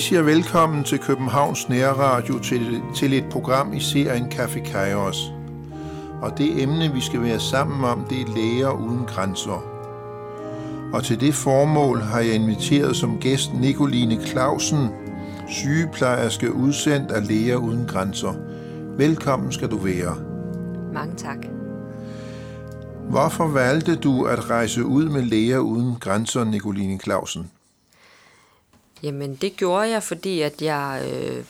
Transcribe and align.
Vi 0.00 0.04
siger 0.04 0.22
velkommen 0.22 0.84
til 0.84 0.98
Københavns 0.98 1.68
Nærradio 1.68 2.38
til, 2.38 2.82
til 2.96 3.12
et 3.12 3.24
program 3.30 3.72
i 3.72 3.80
serien 3.80 4.24
Café 4.24 4.72
Kairos. 4.72 5.32
Og 6.22 6.38
det 6.38 6.62
emne, 6.62 6.92
vi 6.92 7.00
skal 7.00 7.22
være 7.22 7.40
sammen 7.40 7.84
om, 7.84 8.04
det 8.10 8.20
er 8.20 8.34
læger 8.36 8.70
uden 8.70 9.04
grænser. 9.06 9.64
Og 10.92 11.04
til 11.04 11.20
det 11.20 11.34
formål 11.34 12.00
har 12.00 12.20
jeg 12.20 12.34
inviteret 12.34 12.96
som 12.96 13.18
gæst 13.18 13.54
Nicoline 13.54 14.26
Clausen, 14.26 14.88
sygeplejerske 15.48 16.54
udsendt 16.54 17.10
af 17.10 17.28
Læger 17.28 17.56
uden 17.56 17.86
grænser. 17.86 18.32
Velkommen 18.96 19.52
skal 19.52 19.70
du 19.70 19.76
være. 19.76 20.16
Mange 20.94 21.14
tak. 21.16 21.46
Hvorfor 23.10 23.48
valgte 23.48 23.96
du 23.96 24.24
at 24.24 24.50
rejse 24.50 24.84
ud 24.84 25.04
med 25.04 25.22
Læger 25.22 25.58
uden 25.58 25.96
grænser, 26.00 26.44
Nicoline 26.44 26.98
Clausen? 26.98 27.50
Jamen, 29.02 29.34
det 29.34 29.56
gjorde 29.56 29.88
jeg, 29.88 30.02
fordi 30.02 30.40
at 30.40 30.62
jeg 30.62 31.02
øh, 31.12 31.44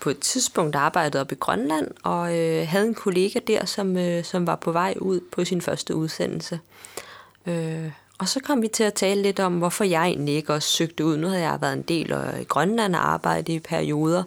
på 0.00 0.10
et 0.10 0.18
tidspunkt 0.18 0.76
arbejdede 0.76 1.20
op 1.20 1.32
i 1.32 1.34
Grønland, 1.34 1.88
og 2.02 2.38
øh, 2.38 2.68
havde 2.68 2.86
en 2.86 2.94
kollega 2.94 3.38
der, 3.46 3.64
som, 3.64 3.96
øh, 3.96 4.24
som 4.24 4.46
var 4.46 4.56
på 4.56 4.72
vej 4.72 4.94
ud 5.00 5.20
på 5.32 5.44
sin 5.44 5.60
første 5.60 5.94
udsendelse. 5.94 6.60
Øh, 7.46 7.90
og 8.18 8.28
så 8.28 8.40
kom 8.40 8.62
vi 8.62 8.68
til 8.68 8.84
at 8.84 8.94
tale 8.94 9.22
lidt 9.22 9.40
om, 9.40 9.58
hvorfor 9.58 9.84
jeg 9.84 10.06
egentlig 10.06 10.34
ikke 10.34 10.54
også 10.54 10.68
søgte 10.68 11.04
ud. 11.04 11.16
Nu 11.16 11.28
havde 11.28 11.42
jeg 11.42 11.60
været 11.60 11.72
en 11.72 11.82
del 11.82 12.12
øh, 12.12 12.38
af 12.38 12.48
Grønland 12.48 12.96
og 12.96 13.12
arbejdet 13.12 13.52
i 13.52 13.58
perioder. 13.58 14.22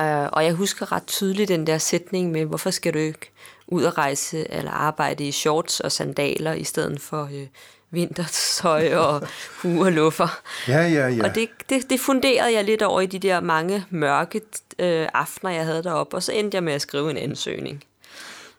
Øh, 0.00 0.28
og 0.32 0.44
jeg 0.44 0.52
husker 0.52 0.92
ret 0.92 1.06
tydeligt 1.06 1.48
den 1.48 1.66
der 1.66 1.78
sætning 1.78 2.30
med, 2.30 2.44
hvorfor 2.44 2.70
skal 2.70 2.94
du 2.94 2.98
ikke 2.98 3.30
ud 3.66 3.82
og 3.84 3.98
rejse 3.98 4.50
eller 4.50 4.70
arbejde 4.70 5.24
i 5.28 5.32
shorts 5.32 5.80
og 5.80 5.92
sandaler, 5.92 6.52
i 6.52 6.64
stedet 6.64 7.00
for 7.00 7.24
øh, 7.32 7.46
vintertøj 7.94 8.94
og 8.94 9.22
hue 9.62 9.86
og 9.86 9.92
luffer. 9.92 10.40
Ja, 10.68 10.88
ja, 10.88 11.08
ja. 11.08 11.24
Og 11.24 11.34
det, 11.34 11.48
det, 11.68 11.90
det 11.90 12.00
funderede 12.00 12.54
jeg 12.54 12.64
lidt 12.64 12.82
over 12.82 13.00
i 13.00 13.06
de 13.06 13.18
der 13.18 13.40
mange 13.40 13.84
mørke 13.90 14.40
øh, 14.78 15.08
aftener, 15.14 15.52
jeg 15.52 15.64
havde 15.64 15.82
deroppe, 15.82 16.16
og 16.16 16.22
så 16.22 16.32
endte 16.32 16.54
jeg 16.54 16.64
med 16.64 16.72
at 16.72 16.80
skrive 16.80 17.10
en 17.10 17.16
ansøgning. 17.16 17.84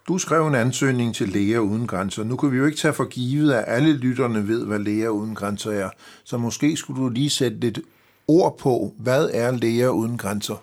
Du 0.08 0.18
skrev 0.18 0.48
en 0.48 0.56
ansøgning 0.56 1.16
til 1.16 1.30
Læger 1.30 1.60
Uden 1.60 1.88
Grænser. 1.88 2.24
Nu 2.24 2.36
kan 2.36 2.52
vi 2.52 2.58
jo 2.58 2.66
ikke 2.66 2.78
tage 2.78 2.94
for 2.94 3.06
givet, 3.06 3.54
at 3.54 3.64
alle 3.68 3.94
lytterne 3.94 4.48
ved, 4.48 4.66
hvad 4.66 4.80
Læger 4.80 5.10
Uden 5.10 5.36
Grænser 5.36 5.72
er. 5.72 5.90
Så 6.24 6.38
måske 6.38 6.78
skulle 6.78 7.04
du 7.04 7.10
lige 7.10 7.30
sætte 7.30 7.58
lidt 7.58 7.80
ord 8.28 8.58
på, 8.58 8.94
hvad 8.98 9.30
er 9.34 9.52
Læger 9.52 9.90
Uden 9.90 10.18
Grænser? 10.18 10.56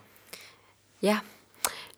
Ja, 1.02 1.18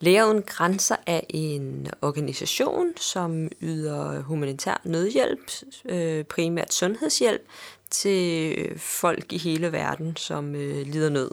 Læger 0.05 0.25
Uden 0.25 0.41
Grænser 0.41 0.95
er 1.05 1.21
en 1.29 1.87
organisation, 2.01 2.97
som 2.97 3.47
yder 3.61 4.21
humanitær 4.21 4.81
nødhjælp, 4.83 5.51
øh, 5.85 6.23
primært 6.23 6.73
sundhedshjælp, 6.73 7.41
til 7.89 8.55
folk 8.77 9.33
i 9.33 9.37
hele 9.37 9.71
verden, 9.71 10.15
som 10.15 10.55
øh, 10.55 10.87
lider 10.87 11.09
nød. 11.09 11.31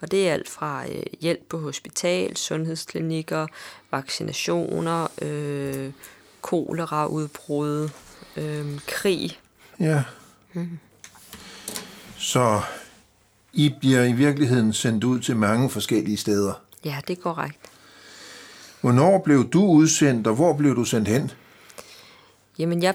Og 0.00 0.10
det 0.10 0.28
er 0.28 0.32
alt 0.32 0.48
fra 0.48 0.84
øh, 0.88 1.02
hjælp 1.20 1.40
på 1.48 1.58
hospital, 1.58 2.36
sundhedsklinikker, 2.36 3.46
vaccinationer, 3.90 5.08
øh, 5.22 5.92
koleraudbrud, 6.40 7.88
øh, 8.36 8.80
krig. 8.86 9.40
Ja. 9.80 10.02
Mm. 10.52 10.78
Så 12.16 12.60
I 13.52 13.74
bliver 13.80 14.04
i 14.04 14.12
virkeligheden 14.12 14.72
sendt 14.72 15.04
ud 15.04 15.20
til 15.20 15.36
mange 15.36 15.70
forskellige 15.70 16.16
steder. 16.16 16.67
Ja, 16.84 17.00
det 17.08 17.18
er 17.18 17.22
korrekt. 17.22 17.58
Hvornår 18.80 19.18
blev 19.18 19.48
du 19.48 19.64
udsendt, 19.64 20.26
og 20.26 20.34
hvor 20.34 20.52
blev 20.52 20.76
du 20.76 20.84
sendt 20.84 21.08
hen? 21.08 21.30
Jamen, 22.58 22.82
jeg 22.82 22.94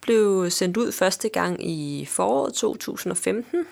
blev 0.00 0.50
sendt 0.50 0.76
ud 0.76 0.92
første 0.92 1.28
gang 1.28 1.70
i 1.70 2.04
foråret 2.10 2.54
2015, 2.54 3.66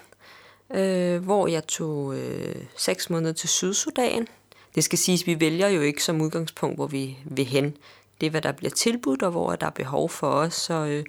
øh, 0.75 1.25
hvor 1.25 1.47
jeg 1.47 1.67
tog 1.67 2.17
øh, 2.19 2.55
seks 2.77 3.11
måneder 3.11 3.33
til 3.33 3.49
Sydsudan. 3.49 4.29
Det 4.75 4.85
skal 4.85 4.99
siges, 4.99 5.23
at 5.23 5.27
vi 5.27 5.41
vælger 5.41 5.69
jo 5.69 5.81
ikke 5.81 6.05
som 6.05 6.21
udgangspunkt, 6.21 6.77
hvor 6.77 6.87
vi 6.87 7.19
vil 7.25 7.45
hen. 7.45 7.77
Det 8.21 8.27
er, 8.27 8.31
hvad 8.31 8.43
der 8.43 8.53
bliver 8.53 8.71
tilbudt, 8.71 9.23
og 9.23 9.31
hvor 9.31 9.57
der 9.57 9.67
er 9.67 9.71
behov 9.71 10.11
for 10.11 10.31
os. 10.31 10.55
Så 10.55 10.75
øh, 10.75 11.05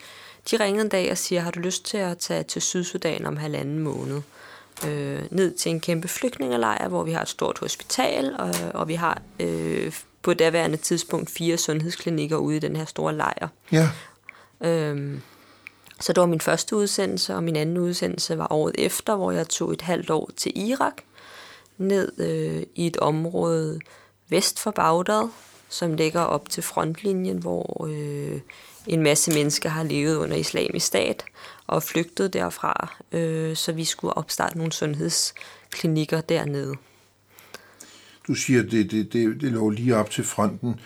de 0.52 0.64
ringede 0.64 0.84
en 0.84 0.90
dag 0.90 1.12
og 1.12 1.18
siger, 1.18 1.42
har 1.42 1.52
du 1.52 1.60
lyst 1.60 1.86
til 1.86 1.98
at 1.98 2.18
tage 2.18 2.44
til 2.44 2.62
Sydsudan 2.62 3.26
om 3.26 3.38
halvanden 3.38 3.80
måned? 3.80 4.22
Øh, 4.86 5.24
ned 5.32 5.54
til 5.54 5.70
en 5.70 5.80
kæmpe 5.80 6.08
flygtningelejr, 6.08 6.88
hvor 6.88 7.04
vi 7.04 7.12
har 7.12 7.22
et 7.22 7.30
stort 7.30 7.60
hospital, 7.60 8.36
og, 8.40 8.56
og 8.74 8.88
vi 8.88 8.94
har 8.94 9.22
øh, 9.40 9.94
på 10.22 10.34
daværende 10.34 10.78
tidspunkt 10.78 11.30
fire 11.30 11.58
sundhedsklinikker 11.58 12.38
ude 12.38 12.58
i 12.58 12.60
den 12.60 12.76
her 12.76 12.86
store 12.86 13.16
lejr. 13.16 13.48
Ja. 13.72 13.90
Øhm, 14.62 15.22
så 16.00 16.14
det 16.14 16.22
var 16.22 16.28
min 16.28 16.42
første 16.42 16.76
udsendelse, 16.76 17.36
og 17.36 17.44
min 17.44 17.56
anden 17.56 17.78
udsendelse 17.78 18.38
var 18.38 18.48
året 18.52 18.76
efter, 18.78 19.16
hvor 19.16 19.32
jeg 19.32 19.50
tog 19.50 19.74
et 19.74 19.82
halvt 19.82 20.10
år 20.10 20.30
til 20.38 20.70
Irak, 20.70 20.94
ned 21.78 22.12
øh, 22.20 22.64
i 22.76 22.88
et 22.88 22.98
område 22.98 23.80
vest 24.30 24.60
for 24.60 24.72
Bagdad, 24.72 25.30
som 25.70 25.94
ligger 25.94 26.22
op 26.22 26.50
til 26.50 26.64
frontlinjen, 26.64 27.38
hvor 27.38 27.88
øh, 27.90 28.40
en 28.88 29.04
masse 29.04 29.32
mennesker 29.32 29.70
har 29.70 29.84
levet 29.84 30.16
under 30.16 30.38
islamisk 30.38 30.86
stat 30.86 31.26
og 31.68 31.84
flygtet 31.84 32.34
derfra, 32.34 32.96
øh, 33.12 33.56
så 33.56 33.72
vi 33.72 33.86
skulle 33.86 34.18
opstarte 34.18 34.58
nogle 34.58 34.74
sundhedsklinikker 34.74 36.22
dernede. 36.22 36.76
Du 38.28 38.34
siger, 38.34 38.64
det, 38.64 38.92
det, 38.92 39.14
det, 39.14 39.42
det 39.42 39.52
lå 39.52 39.70
lige 39.70 39.96
op 39.96 40.10
til 40.10 40.24
fronten. 40.24 40.80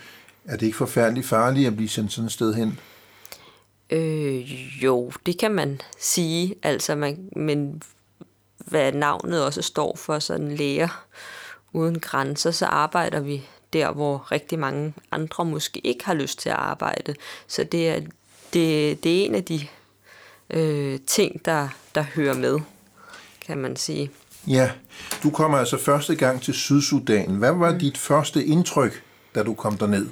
Er 0.44 0.56
det 0.56 0.66
ikke 0.66 0.78
forfærdeligt 0.78 1.26
farligt 1.26 1.66
at 1.66 1.76
blive 1.76 1.88
sendt 1.88 2.12
sådan 2.12 2.26
et 2.26 2.32
sted 2.32 2.54
hen? 2.54 2.78
Øh, 3.90 4.84
jo, 4.84 5.12
det 5.26 5.38
kan 5.38 5.50
man 5.50 5.80
sige. 5.98 6.54
Altså, 6.62 6.94
man, 6.94 7.28
men 7.36 7.82
hvad 8.58 8.92
navnet 8.92 9.44
også 9.44 9.62
står 9.62 9.96
for, 9.96 10.18
sådan 10.18 10.52
læger 10.52 11.06
uden 11.72 12.00
grænser, 12.00 12.50
så 12.50 12.66
arbejder 12.66 13.20
vi 13.20 13.42
der, 13.72 13.92
hvor 13.92 14.32
rigtig 14.32 14.58
mange 14.58 14.94
andre 15.10 15.44
måske 15.44 15.80
ikke 15.86 16.04
har 16.04 16.14
lyst 16.14 16.38
til 16.38 16.48
at 16.48 16.56
arbejde. 16.56 17.14
Så 17.46 17.64
det 17.64 17.88
er, 17.88 18.00
det, 18.52 19.04
det 19.04 19.20
er 19.20 19.24
en 19.24 19.34
af 19.34 19.44
de 19.44 19.66
øh, 20.52 20.98
ting, 21.06 21.44
der, 21.44 21.68
der 21.94 22.02
hører 22.02 22.34
med, 22.34 22.58
kan 23.46 23.58
man 23.58 23.76
sige. 23.76 24.10
Ja, 24.46 24.70
du 25.22 25.30
kommer 25.30 25.58
altså 25.58 25.78
første 25.78 26.14
gang 26.14 26.42
til 26.42 26.54
Sydsudan. 26.54 27.30
Hvad 27.30 27.52
var 27.52 27.78
dit 27.78 27.98
første 27.98 28.44
indtryk, 28.44 29.02
da 29.34 29.42
du 29.42 29.54
kom 29.54 29.76
derned? 29.76 30.06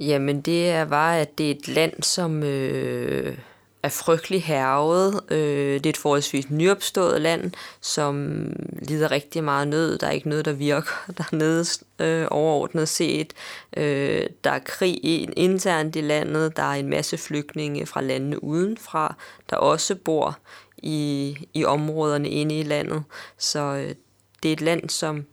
Jamen, 0.00 0.40
det 0.40 0.90
var, 0.90 1.14
at 1.14 1.38
det 1.38 1.46
er 1.46 1.54
et 1.54 1.68
land, 1.68 2.02
som 2.02 2.42
øh, 2.42 3.38
er 3.82 3.88
frygtelig 3.88 4.44
hervet. 4.44 5.20
Øh, 5.30 5.74
det 5.74 5.86
er 5.86 5.90
et 5.90 5.96
forholdsvis 5.96 6.50
nyopstået 6.50 7.20
land, 7.20 7.52
som 7.80 8.44
lider 8.82 9.10
rigtig 9.10 9.44
meget 9.44 9.68
nød. 9.68 9.98
Der 9.98 10.06
er 10.06 10.10
ikke 10.10 10.28
noget, 10.28 10.44
der 10.44 10.52
virker 10.52 11.10
dernede 11.18 11.64
øh, 11.98 12.26
overordnet 12.30 12.88
set. 12.88 13.32
Øh, 13.76 14.26
der 14.44 14.50
er 14.50 14.58
krig 14.58 15.04
internt 15.38 15.96
i 15.96 16.00
landet. 16.00 16.56
Der 16.56 16.62
er 16.62 16.74
en 16.74 16.88
masse 16.88 17.18
flygtninge 17.18 17.86
fra 17.86 18.00
landene 18.00 18.44
udenfra, 18.44 19.14
der 19.50 19.56
også 19.56 19.94
bor 19.94 20.38
i, 20.78 21.36
i 21.54 21.64
områderne 21.64 22.28
inde 22.28 22.58
i 22.58 22.62
landet. 22.62 23.04
Så 23.38 23.60
øh, 23.60 23.94
det 24.42 24.48
er 24.48 24.52
et 24.52 24.60
land, 24.60 24.90
som, 24.90 25.24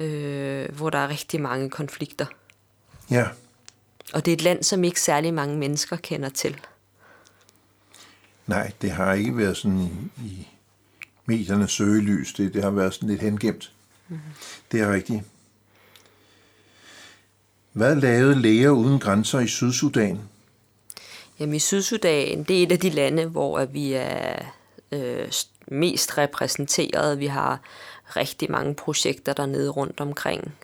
øh, 0.00 0.68
hvor 0.76 0.90
der 0.90 0.98
er 0.98 1.08
rigtig 1.08 1.40
mange 1.40 1.70
konflikter. 1.70 2.26
Ja. 3.10 3.26
Og 4.12 4.24
det 4.24 4.32
er 4.32 4.36
et 4.36 4.42
land, 4.42 4.62
som 4.62 4.84
ikke 4.84 5.00
særlig 5.00 5.34
mange 5.34 5.58
mennesker 5.58 5.96
kender 5.96 6.28
til. 6.28 6.60
Nej, 8.50 8.72
det 8.82 8.90
har 8.90 9.12
ikke 9.12 9.36
været 9.36 9.56
sådan 9.56 10.10
i, 10.24 10.48
mediernes 11.26 11.72
søgelys. 11.72 12.32
Det, 12.32 12.54
det 12.54 12.62
har 12.62 12.70
været 12.70 12.94
sådan 12.94 13.08
lidt 13.08 13.20
hengemt. 13.20 13.72
Mm-hmm. 14.08 14.22
Det 14.72 14.80
er 14.80 14.92
rigtigt. 14.92 15.22
Hvad 17.72 17.96
lavede 17.96 18.42
Læger 18.42 18.70
Uden 18.70 18.98
Grænser 18.98 19.40
i 19.40 19.46
Sydsudan? 19.46 20.20
Jamen 21.40 21.54
i 21.54 21.58
Sydsudan, 21.58 22.42
det 22.42 22.58
er 22.58 22.62
et 22.62 22.72
af 22.72 22.78
de 22.78 22.90
lande, 22.90 23.26
hvor 23.26 23.64
vi 23.64 23.92
er 23.92 24.42
øh, 24.92 25.28
mest 25.68 26.18
repræsenteret. 26.18 27.18
Vi 27.18 27.26
har 27.26 27.60
rigtig 28.16 28.50
mange 28.50 28.74
projekter 28.74 29.32
dernede 29.32 29.70
rundt 29.70 30.00
omkring. 30.00 30.54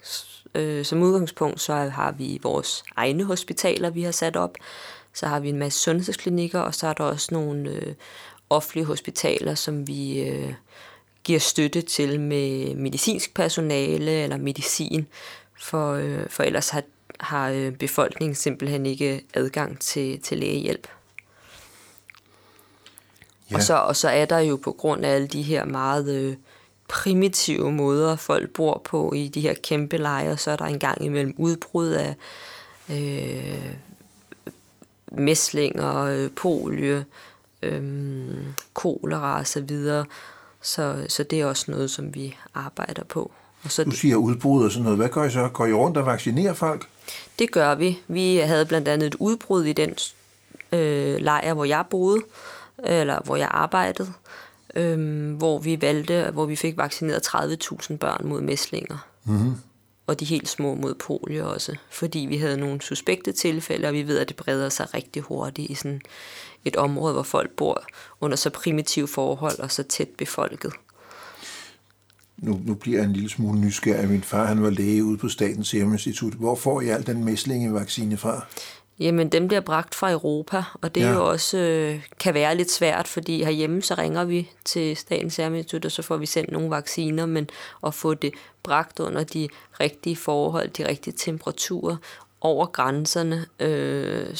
Øh, 0.55 0.85
som 0.85 1.03
udgangspunkt 1.03 1.61
så 1.61 1.75
har 1.75 2.13
vi 2.13 2.39
vores 2.43 2.85
egne 2.97 3.25
hospitaler, 3.25 3.91
vi 3.91 4.03
har 4.03 4.13
sat 4.13 4.37
op. 4.37 4.57
Så 5.17 5.27
har 5.27 5.41
vi 5.41 5.49
en 5.49 5.59
masse 5.59 5.79
sundhedsklinikker, 5.79 6.61
og 6.61 6.75
så 6.75 6.87
er 6.87 6.93
der 6.93 7.05
også 7.05 7.29
nogle 7.31 7.71
øh, 7.71 7.95
offentlige 8.51 8.85
hospitaler, 8.85 9.55
som 9.55 9.87
vi 9.87 10.21
øh, 10.21 10.55
giver 11.25 11.39
støtte 11.39 11.83
til 11.83 12.21
med 12.21 12.75
medicinsk 12.75 13.35
personale 13.35 14.11
eller 14.11 14.37
medicin, 14.37 15.07
for, 15.61 15.93
øh, 15.93 16.29
for 16.29 16.43
ellers 16.43 16.69
har, 16.69 16.83
har 17.21 17.51
øh, 17.51 17.73
befolkningen 17.73 18.35
simpelthen 18.35 18.87
ikke 18.87 19.25
adgang 19.35 19.81
til, 19.81 20.21
til 20.21 20.39
lægehjælp. 20.39 20.89
Ja. 23.51 23.57
Og, 23.57 23.63
så, 23.63 23.75
og 23.75 23.97
så 23.97 24.09
er 24.09 24.25
der 24.25 24.39
jo 24.39 24.57
på 24.57 24.73
grund 24.73 25.05
af 25.05 25.15
alle 25.15 25.27
de 25.27 25.43
her 25.43 25.65
meget 25.65 26.09
øh, 26.09 26.37
primitive 26.89 27.73
måder, 27.73 28.17
folk 28.17 28.51
bor 28.51 28.83
på 28.85 29.13
i 29.13 29.29
de 29.29 29.41
her 29.41 29.55
kæmpe 29.55 29.97
lejre, 29.97 30.37
så 30.37 30.51
er 30.51 30.57
der 30.57 30.65
engang 30.65 31.05
imellem 31.05 31.35
udbrud 31.39 31.89
af 31.89 32.17
øh, 32.91 33.75
mæslinger, 35.13 35.95
øh, 36.03 36.31
polio, 36.31 37.03
øh, 37.63 37.83
kolera 38.75 39.39
og 39.39 39.47
så 39.47 39.61
videre. 39.61 40.05
Så, 40.63 41.05
så 41.09 41.23
det 41.23 41.41
er 41.41 41.47
også 41.47 41.71
noget, 41.71 41.91
som 41.91 42.15
vi 42.15 42.37
arbejder 42.55 43.05
på. 43.05 43.31
Og 43.65 43.71
så 43.71 43.85
du 43.85 43.91
siger 43.91 44.17
udbrud 44.17 44.65
og 44.65 44.71
sådan 44.71 44.83
noget. 44.83 44.99
Hvad 44.99 45.09
gør 45.09 45.25
I 45.25 45.31
så? 45.31 45.49
Går 45.49 45.67
I 45.67 45.73
rundt 45.73 45.97
og 45.97 46.07
vaccinerer 46.07 46.55
folk? 46.55 46.89
Det 47.39 47.51
gør 47.51 47.75
vi. 47.75 47.99
Vi 48.09 48.37
havde 48.37 48.67
blandt 48.67 48.89
andet 48.89 49.07
et 49.07 49.15
udbrud 49.15 49.65
i 49.65 49.73
den 49.73 49.95
øh, 50.73 51.17
lejr, 51.17 51.55
hvor 51.55 51.65
jeg 51.65 51.85
boede, 51.91 52.23
eller 52.79 53.21
hvor 53.25 53.37
jeg 53.37 53.49
arbejdede, 53.51 54.13
øh, 54.75 55.31
hvor 55.37 55.59
vi 55.59 55.83
valgte, 55.83 56.31
hvor 56.33 56.47
vi 56.47 56.57
fik 56.57 56.77
vaccineret 56.77 57.27
30.000 57.27 57.97
børn 57.97 58.29
mod 58.29 58.41
mæslinger. 58.41 59.07
Mm-hmm. 59.25 59.55
Og 60.07 60.21
de 60.21 60.25
helt 60.25 60.49
små 60.49 60.75
mod 60.75 60.95
polio 60.95 61.53
også, 61.53 61.77
fordi 61.91 62.19
vi 62.19 62.37
havde 62.37 62.57
nogle 62.57 62.83
suspekte 62.83 63.33
tilfælde, 63.33 63.89
og 63.89 63.95
vi 63.95 64.07
ved, 64.07 64.19
at 64.19 64.29
det 64.29 64.37
breder 64.37 64.69
sig 64.69 64.95
rigtig 64.95 65.23
hurtigt 65.23 65.71
i 65.71 65.75
sådan 65.75 66.01
et 66.65 66.77
område, 66.77 67.13
hvor 67.13 67.23
folk 67.23 67.51
bor 67.51 67.85
under 68.21 68.37
så 68.37 68.51
primitive 68.51 69.09
forhold 69.09 69.59
og 69.59 69.73
så 69.73 69.83
tæt 69.83 70.09
befolket. 70.09 70.73
Nu, 72.37 72.61
nu 72.65 72.75
bliver 72.75 72.99
jeg 72.99 73.07
en 73.07 73.13
lille 73.13 73.29
smule 73.29 73.61
nysgerrig. 73.61 74.09
Min 74.09 74.23
far 74.23 74.47
han 74.47 74.63
var 74.63 74.71
læge 74.71 75.05
ude 75.05 75.19
på 75.19 75.29
Statens 75.29 75.69
Serum 75.69 75.93
Institut. 75.93 76.33
Hvor 76.33 76.55
får 76.55 76.81
I 76.81 76.89
al 76.89 77.07
den 77.07 77.25
mæslingevaccine 77.25 78.17
fra? 78.17 78.47
Jamen, 78.99 79.29
dem 79.29 79.49
bliver 79.49 79.61
bragt 79.61 79.95
fra 79.95 80.11
Europa, 80.11 80.63
og 80.83 80.95
det 80.95 81.01
ja. 81.01 81.13
jo 81.13 81.29
også 81.31 81.59
øh, 81.59 82.03
kan 82.21 82.35
være 82.35 82.57
lidt 82.57 82.71
svært, 82.71 83.09
fordi 83.09 83.45
herhjemme 83.45 83.83
så 83.83 83.95
ringer 83.95 84.25
vi 84.25 84.51
til 84.65 84.97
Statens 84.97 85.35
Serum 85.35 85.55
Institut, 85.55 85.85
og 85.85 85.93
så 85.93 86.03
får 86.03 86.17
vi 86.17 86.27
sendt 86.27 86.53
nogle 86.53 86.71
vacciner, 86.71 87.27
men 87.27 87.51
at 87.87 87.95
få 87.95 88.15
det 88.15 88.33
bragt 88.63 89.01
under 89.01 89.25
de 89.25 89.49
rigtige 89.81 90.17
forhold, 90.17 90.69
de 90.69 90.89
rigtige 90.89 91.15
temperaturer 91.17 91.97
over 92.41 92.67
grænserne, 92.67 93.47
øh, 93.61 94.37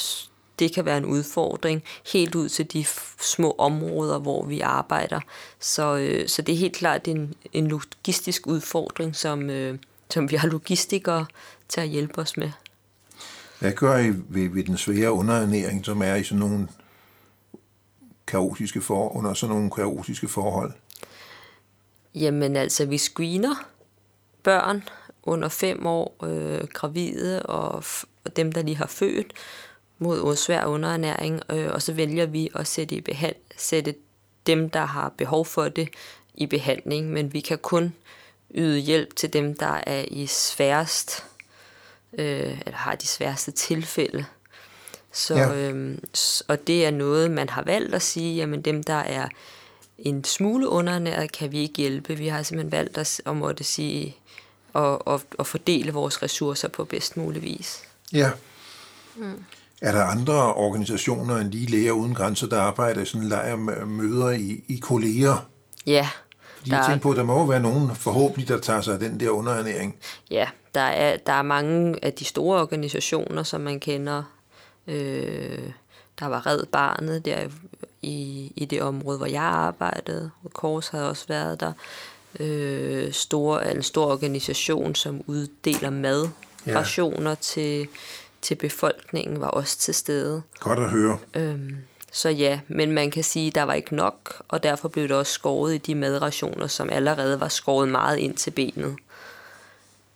det 0.59 0.73
kan 0.73 0.85
være 0.85 0.97
en 0.97 1.05
udfordring 1.05 1.83
helt 2.13 2.35
ud 2.35 2.49
til 2.49 2.73
de 2.73 2.85
små 3.21 3.55
områder, 3.57 4.19
hvor 4.19 4.45
vi 4.45 4.59
arbejder. 4.59 5.19
Så, 5.59 5.95
øh, 5.95 6.27
så 6.27 6.41
det 6.41 6.53
er 6.53 6.57
helt 6.59 6.75
klart 6.75 7.07
en, 7.07 7.33
en 7.53 7.67
logistisk 7.67 8.47
udfordring, 8.47 9.15
som, 9.15 9.49
øh, 9.49 9.77
som 10.09 10.31
vi 10.31 10.35
har 10.35 10.47
logistikere 10.47 11.25
til 11.69 11.81
at 11.81 11.87
hjælpe 11.87 12.21
os 12.21 12.37
med. 12.37 12.51
Hvad 13.59 13.71
gør 13.71 13.97
I 13.97 14.07
ved, 14.07 14.49
ved 14.49 14.63
den 14.63 14.77
svære 14.77 15.11
underernæring, 15.11 15.85
som 15.85 16.01
er 16.01 16.15
i 16.15 16.23
sådan 16.23 16.39
nogle 16.39 16.67
kaotiske 18.27 18.81
for, 18.81 19.15
under 19.15 19.33
sådan 19.33 19.55
nogle 19.55 19.71
kaotiske 19.71 20.27
forhold? 20.27 20.73
Jamen 22.15 22.55
altså, 22.55 22.85
vi 22.85 22.97
screener 22.97 23.55
børn 24.43 24.83
under 25.23 25.49
fem 25.49 25.85
år, 25.85 26.15
øh, 26.23 26.67
gravide 26.73 27.43
og, 27.43 27.83
og 28.23 28.35
dem, 28.35 28.51
der 28.51 28.61
lige 28.61 28.77
har 28.77 28.87
født, 28.87 29.33
mod 29.99 30.35
svær 30.35 30.65
underernæring, 30.65 31.41
øh, 31.49 31.69
og 31.73 31.81
så 31.81 31.93
vælger 31.93 32.25
vi 32.25 32.49
at 32.55 32.67
sætte, 32.67 32.95
i 32.95 33.01
behand, 33.01 33.35
sætte 33.57 33.95
dem, 34.47 34.69
der 34.69 34.85
har 34.85 35.13
behov 35.17 35.45
for 35.45 35.69
det, 35.69 35.89
i 36.33 36.45
behandling, 36.45 37.09
men 37.09 37.33
vi 37.33 37.39
kan 37.39 37.57
kun 37.57 37.93
yde 38.55 38.79
hjælp 38.79 39.15
til 39.15 39.33
dem, 39.33 39.55
der 39.55 39.81
er 39.87 40.05
i 40.07 40.25
sværest, 40.25 41.25
øh, 42.13 42.61
eller 42.65 42.77
har 42.77 42.95
de 42.95 43.07
sværeste 43.07 43.51
tilfælde. 43.51 44.25
Så, 45.13 45.35
ja. 45.35 45.55
øh, 45.55 45.97
og 46.47 46.67
det 46.67 46.85
er 46.85 46.91
noget, 46.91 47.31
man 47.31 47.49
har 47.49 47.63
valgt 47.63 47.95
at 47.95 48.01
sige, 48.01 48.35
jamen 48.35 48.61
dem, 48.61 48.83
der 48.83 48.93
er 48.93 49.27
en 49.97 50.23
smule 50.23 50.69
underernæret, 50.69 51.31
kan 51.31 51.51
vi 51.51 51.59
ikke 51.59 51.77
hjælpe. 51.77 52.15
Vi 52.15 52.27
har 52.27 52.43
simpelthen 52.43 52.71
valgt 52.71 52.97
at, 52.97 53.21
at 53.25 53.35
måtte 53.35 53.63
sige, 53.63 54.15
at, 54.75 54.97
at, 55.07 55.21
at 55.39 55.47
fordele 55.47 55.91
vores 55.91 56.23
ressourcer 56.23 56.67
på 56.67 56.85
bedst 56.85 57.17
mulig 57.17 57.41
vis. 57.41 57.83
Ja. 58.13 58.31
Mm. 59.15 59.43
Er 59.81 59.91
der 59.91 60.03
andre 60.03 60.53
organisationer 60.53 61.37
end 61.37 61.51
lige 61.51 61.65
Læger 61.65 61.91
Uden 61.91 62.13
Grænser, 62.15 62.47
der 62.47 62.61
arbejder 62.61 63.01
i 63.01 63.05
sådan 63.05 63.21
en 63.21 63.29
lejr 63.29 63.55
møder 63.85 64.29
i, 64.29 64.63
i 64.67 64.77
kolleger? 64.77 65.47
Ja. 65.85 66.09
Jeg 66.71 66.85
tænker 66.85 67.01
på, 67.01 67.11
at 67.11 67.17
der 67.17 67.23
må 67.23 67.45
være 67.45 67.59
nogen 67.59 67.95
forhåbentlig, 67.95 68.47
der 68.47 68.59
tager 68.59 68.81
sig 68.81 68.93
af 68.93 68.99
den 68.99 69.19
der 69.19 69.29
underernæring. 69.29 69.95
Ja, 70.31 70.47
der 70.73 70.81
er, 70.81 71.17
der 71.17 71.33
er 71.33 71.41
mange 71.41 72.05
af 72.05 72.13
de 72.13 72.25
store 72.25 72.61
organisationer, 72.61 73.43
som 73.43 73.61
man 73.61 73.79
kender. 73.79 74.23
Øh, 74.87 75.69
der 76.19 76.25
var 76.25 76.47
Red 76.47 76.65
Barnet 76.65 77.25
der 77.25 77.47
i, 78.01 78.51
i 78.55 78.65
det 78.65 78.81
område, 78.81 79.17
hvor 79.17 79.27
jeg 79.27 79.43
arbejdede. 79.43 80.29
Kors 80.53 80.87
havde 80.87 81.09
også 81.09 81.25
været 81.27 81.59
der. 81.59 81.73
Øh, 82.39 83.13
store, 83.13 83.75
en 83.75 83.83
stor 83.83 84.11
organisation, 84.11 84.95
som 84.95 85.21
uddeler 85.27 85.89
mad, 85.89 86.27
ja. 86.67 86.79
rationer 86.79 87.35
til 87.35 87.87
til 88.41 88.55
befolkningen 88.55 89.41
var 89.41 89.47
også 89.47 89.77
til 89.77 89.93
stede. 89.93 90.41
Godt 90.59 90.79
at 90.79 90.89
høre. 90.89 91.17
Øhm, 91.33 91.77
så 92.17 92.29
ja, 92.29 92.59
men 92.67 92.91
man 92.91 93.11
kan 93.11 93.23
sige, 93.23 93.47
at 93.47 93.55
der 93.55 93.63
var 93.63 93.73
ikke 93.73 93.95
nok, 93.95 94.43
og 94.47 94.63
derfor 94.63 94.87
blev 94.87 95.07
det 95.07 95.17
også 95.17 95.31
skåret 95.31 95.75
i 95.75 95.77
de 95.77 95.95
madrationer, 95.95 96.67
som 96.67 96.89
allerede 96.89 97.39
var 97.39 97.47
skåret 97.47 97.89
meget 97.89 98.17
ind 98.17 98.35
til 98.35 98.51
benet. 98.51 98.95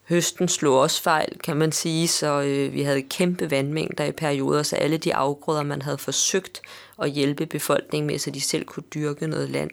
Høsten 0.09 0.47
slog 0.47 0.79
også 0.79 1.01
fejl, 1.01 1.39
kan 1.43 1.57
man 1.57 1.71
sige, 1.71 2.07
så 2.07 2.41
øh, 2.41 2.73
vi 2.73 2.81
havde 2.83 3.01
kæmpe 3.01 3.51
vandmængder 3.51 4.03
i 4.03 4.11
perioder, 4.11 4.63
så 4.63 4.75
alle 4.75 4.97
de 4.97 5.15
afgrøder, 5.15 5.63
man 5.63 5.81
havde 5.81 5.97
forsøgt 5.97 6.61
at 7.01 7.11
hjælpe 7.11 7.45
befolkningen 7.45 8.07
med, 8.07 8.19
så 8.19 8.31
de 8.31 8.41
selv 8.41 8.65
kunne 8.65 8.85
dyrke 8.93 9.27
noget 9.27 9.49
land, 9.49 9.69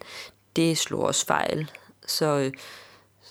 det 0.56 0.78
slog 0.78 1.00
også 1.00 1.26
fejl. 1.26 1.70
Så, 2.06 2.26
øh, 2.26 2.52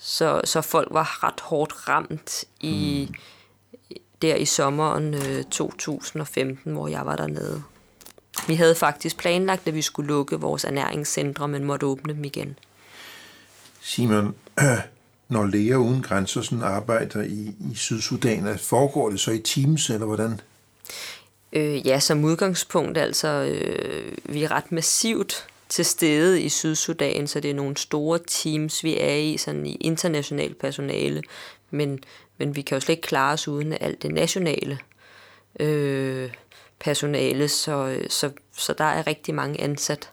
så, 0.00 0.40
så 0.44 0.60
folk 0.60 0.88
var 0.90 1.24
ret 1.24 1.40
hårdt 1.40 1.88
ramt 1.88 2.44
i... 2.60 3.06
Mm 3.10 3.14
der 4.22 4.34
i 4.34 4.44
sommeren 4.44 5.14
øh, 5.14 5.44
2015, 5.44 6.72
hvor 6.72 6.88
jeg 6.88 7.06
var 7.06 7.16
dernede. 7.16 7.62
Vi 8.46 8.54
havde 8.54 8.74
faktisk 8.74 9.16
planlagt, 9.16 9.68
at 9.68 9.74
vi 9.74 9.82
skulle 9.82 10.08
lukke 10.08 10.36
vores 10.36 10.64
ernæringscentre, 10.64 11.48
men 11.48 11.64
måtte 11.64 11.86
åbne 11.86 12.14
dem 12.14 12.24
igen. 12.24 12.58
Simon, 13.80 14.34
når 15.28 15.46
Læger 15.46 15.76
Uden 15.76 16.02
Grænser 16.02 16.42
sådan 16.42 16.62
arbejder 16.64 17.22
i, 17.22 17.54
i 17.72 17.74
Sydsudan, 17.74 18.58
foregår 18.58 19.10
det 19.10 19.20
så 19.20 19.30
i 19.30 19.38
teams, 19.38 19.90
eller 19.90 20.06
hvordan? 20.06 20.40
Øh, 21.52 21.86
ja, 21.86 22.00
som 22.00 22.24
udgangspunkt, 22.24 22.98
altså, 22.98 23.28
øh, 23.28 24.12
vi 24.24 24.44
er 24.44 24.50
ret 24.50 24.72
massivt 24.72 25.46
til 25.68 25.84
stede 25.84 26.42
i 26.42 26.48
Sydsudan, 26.48 27.26
så 27.26 27.40
det 27.40 27.50
er 27.50 27.54
nogle 27.54 27.76
store 27.76 28.18
teams, 28.26 28.84
vi 28.84 28.98
er 28.98 29.14
i, 29.14 29.36
sådan 29.36 29.66
i 29.66 29.74
international 29.74 30.54
personale, 30.54 31.22
men 31.70 32.00
men 32.38 32.56
vi 32.56 32.62
kan 32.62 32.76
jo 32.76 32.80
slet 32.80 32.96
ikke 32.96 33.08
klare 33.08 33.32
os 33.32 33.48
uden 33.48 33.76
alt 33.80 34.02
det 34.02 34.14
nationale 34.14 34.78
øh, 35.60 36.30
personale, 36.80 37.48
så, 37.48 37.98
så, 38.08 38.30
så 38.56 38.72
der 38.78 38.84
er 38.84 39.06
rigtig 39.06 39.34
mange 39.34 39.60
ansat. 39.60 40.10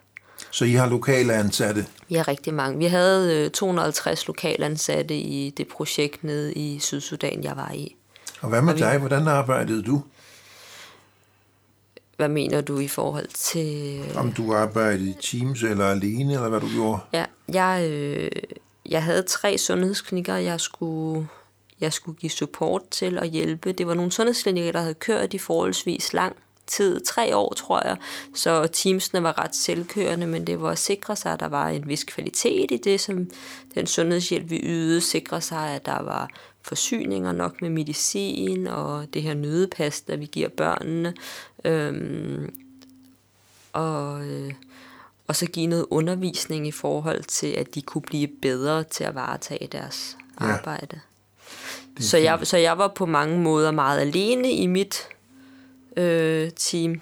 Så 0.51 0.65
I 0.65 0.71
har 0.71 0.89
lokale 0.89 1.33
ansatte? 1.33 1.85
Vi 2.09 2.15
har 2.15 2.27
rigtig 2.27 2.53
mange. 2.53 2.77
Vi 2.77 2.85
havde 2.85 3.45
øh, 3.45 3.51
250 3.51 4.27
lokale 4.27 4.65
ansatte 4.65 5.15
i 5.15 5.49
det 5.57 5.67
projekt 5.67 6.23
nede 6.23 6.53
i 6.53 6.79
Sydsudan, 6.79 7.43
jeg 7.43 7.55
var 7.57 7.71
i. 7.71 7.95
Og 8.41 8.49
hvad 8.49 8.61
med 8.61 8.73
Og 8.73 8.79
vi... 8.79 8.83
dig? 8.83 8.97
Hvordan 8.97 9.27
arbejdede 9.27 9.83
du? 9.83 10.03
Hvad 12.17 12.27
mener 12.29 12.61
du 12.61 12.79
i 12.79 12.87
forhold 12.87 13.27
til... 13.27 13.99
Øh, 14.09 14.17
Om 14.17 14.31
du 14.33 14.53
arbejdede 14.53 15.09
i 15.09 15.15
Teams 15.21 15.63
eller 15.63 15.85
alene, 15.85 16.33
eller 16.33 16.49
hvad 16.49 16.59
du 16.59 16.67
gjorde? 16.67 16.99
Ja, 17.13 17.25
jeg, 17.53 17.89
øh, 17.91 18.31
jeg 18.89 19.03
havde 19.03 19.23
tre 19.23 19.57
sundhedsklinikker, 19.57 20.35
jeg 20.35 20.59
skulle 20.61 21.27
jeg 21.81 21.93
skulle 21.93 22.17
give 22.19 22.29
support 22.29 22.81
til 22.91 23.19
og 23.19 23.25
hjælpe. 23.25 23.71
Det 23.71 23.87
var 23.87 23.93
nogle 23.93 24.11
sundhedsklinikker, 24.11 24.71
der 24.71 24.79
havde 24.79 24.93
kørt 24.93 25.33
i 25.33 25.37
forholdsvis 25.37 26.13
lang 26.13 26.35
tid, 26.67 27.01
tre 27.05 27.35
år 27.35 27.53
tror 27.53 27.87
jeg, 27.87 27.97
så 28.35 28.67
teamsene 28.67 29.23
var 29.23 29.43
ret 29.43 29.55
selvkørende, 29.55 30.27
men 30.27 30.47
det 30.47 30.61
var 30.61 30.69
at 30.69 30.77
sikre 30.77 31.15
sig, 31.15 31.33
at 31.33 31.39
der 31.39 31.47
var 31.47 31.69
en 31.69 31.87
vis 31.87 32.03
kvalitet 32.03 32.71
i 32.71 32.77
det, 32.77 32.99
som 32.99 33.29
den 33.75 33.87
sundhedshjælp 33.87 34.49
vi 34.49 34.59
ydede, 34.63 35.01
sikre 35.01 35.41
sig, 35.41 35.69
at 35.69 35.85
der 35.85 36.01
var 36.01 36.29
forsyninger 36.61 37.31
nok 37.31 37.61
med 37.61 37.69
medicin 37.69 38.67
og 38.67 39.13
det 39.13 39.21
her 39.21 39.33
nødepas, 39.33 40.01
der 40.01 40.17
vi 40.17 40.25
giver 40.25 40.49
børnene, 40.49 41.13
øhm, 41.65 42.53
og, 43.73 44.25
øh, 44.25 44.53
og 45.27 45.35
så 45.35 45.45
give 45.45 45.67
noget 45.67 45.85
undervisning 45.89 46.67
i 46.67 46.71
forhold 46.71 47.23
til, 47.23 47.47
at 47.47 47.75
de 47.75 47.81
kunne 47.81 48.01
blive 48.01 48.27
bedre 48.41 48.83
til 48.83 49.03
at 49.03 49.15
varetage 49.15 49.67
deres 49.71 50.17
ja. 50.41 50.45
arbejde. 50.45 50.99
Så 51.99 52.17
jeg, 52.17 52.39
så 52.43 52.57
jeg 52.57 52.77
var 52.77 52.87
på 52.87 53.05
mange 53.05 53.39
måder 53.39 53.71
meget 53.71 53.99
alene 53.99 54.51
i 54.51 54.67
mit 54.67 55.07
øh, 55.97 56.51
team. 56.51 57.01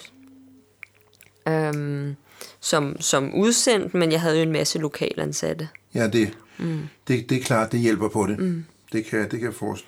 Um, 1.49 2.15
som, 2.59 2.95
som 2.99 3.33
udsendt, 3.35 3.93
men 3.93 4.11
jeg 4.11 4.21
havde 4.21 4.35
jo 4.35 4.43
en 4.43 4.51
masse 4.51 4.79
lokalansatte. 4.79 5.69
Ja, 5.95 6.07
det, 6.07 6.31
mm. 6.57 6.79
det, 7.07 7.29
det 7.29 7.37
er 7.37 7.41
klart, 7.41 7.71
det 7.71 7.79
hjælper 7.79 8.07
på 8.07 8.27
det. 8.27 8.39
Mm. 8.39 8.65
Det 8.91 9.05
kan, 9.05 9.31
det 9.31 9.39
kan 9.39 9.53
forstå. 9.53 9.85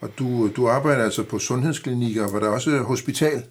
Og 0.00 0.10
du, 0.18 0.50
du 0.56 0.68
arbejder 0.68 1.04
altså 1.04 1.22
på 1.22 1.38
sundhedsklinikker, 1.38 2.32
var 2.32 2.40
der 2.40 2.48
også 2.48 2.78
hospital? 2.78 3.44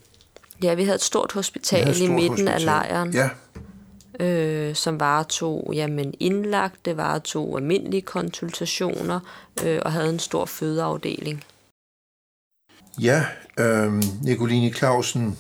Ja, 0.64 0.74
vi 0.74 0.84
havde 0.84 0.96
et 0.96 1.02
stort 1.02 1.32
hospital 1.32 1.90
et 1.90 1.96
stort 1.96 2.10
i 2.10 2.12
midten 2.12 2.30
hospital. 2.30 2.54
af 2.54 2.66
lejren. 2.66 3.14
Ja 3.14 3.30
øh, 4.20 4.76
som 4.76 5.00
varetog 5.00 5.72
jamen, 5.74 6.14
indlagte, 6.20 6.98
varetog 6.98 7.58
almindelige 7.58 8.02
konsultationer 8.02 9.20
øh, 9.66 9.80
og 9.86 9.92
havde 9.92 10.10
en 10.10 10.20
stor 10.20 10.46
fødeafdeling. 10.46 11.44
Ja, 13.02 13.26
øh, 13.60 14.04
Nicoline 14.22 14.74
Clausen, 14.74 15.38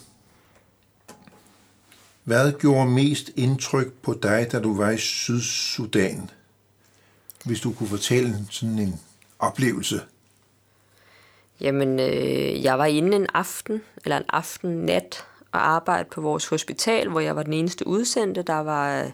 hvad 2.23 2.53
gjorde 2.59 2.89
mest 2.89 3.31
indtryk 3.35 3.93
på 3.93 4.13
dig, 4.23 4.47
da 4.51 4.59
du 4.59 4.77
var 4.77 4.89
i 4.89 4.97
Sydsudan? 4.97 6.29
hvis 7.45 7.61
du 7.61 7.73
kunne 7.73 7.89
fortælle 7.89 8.35
sådan 8.49 8.79
en 8.79 8.99
oplevelse. 9.39 10.01
Jamen, 11.61 11.99
øh, 11.99 12.63
jeg 12.63 12.77
var 12.77 12.85
inde 12.85 13.15
en 13.15 13.27
aften, 13.33 13.81
eller 14.03 14.17
en 14.17 14.25
aften 14.29 14.71
nat, 14.71 15.25
og 15.51 15.67
arbejde 15.67 16.09
på 16.11 16.21
vores 16.21 16.47
hospital, 16.47 17.09
hvor 17.09 17.19
jeg 17.19 17.35
var 17.35 17.43
den 17.43 17.53
eneste 17.53 17.87
udsendte. 17.87 18.41
Der 18.41 18.59
var 18.59 19.03
øh, 19.03 19.11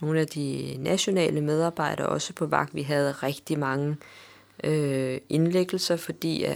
nogle 0.00 0.20
af 0.20 0.26
de 0.26 0.76
nationale 0.78 1.40
medarbejdere 1.40 2.08
også 2.08 2.32
på 2.32 2.46
vagt. 2.46 2.74
Vi 2.74 2.82
havde 2.82 3.12
rigtig 3.12 3.58
mange 3.58 3.88
øh, 3.88 3.96
indlæggelser, 5.28 5.96
fordi 5.96 6.44
øh, 6.44 6.52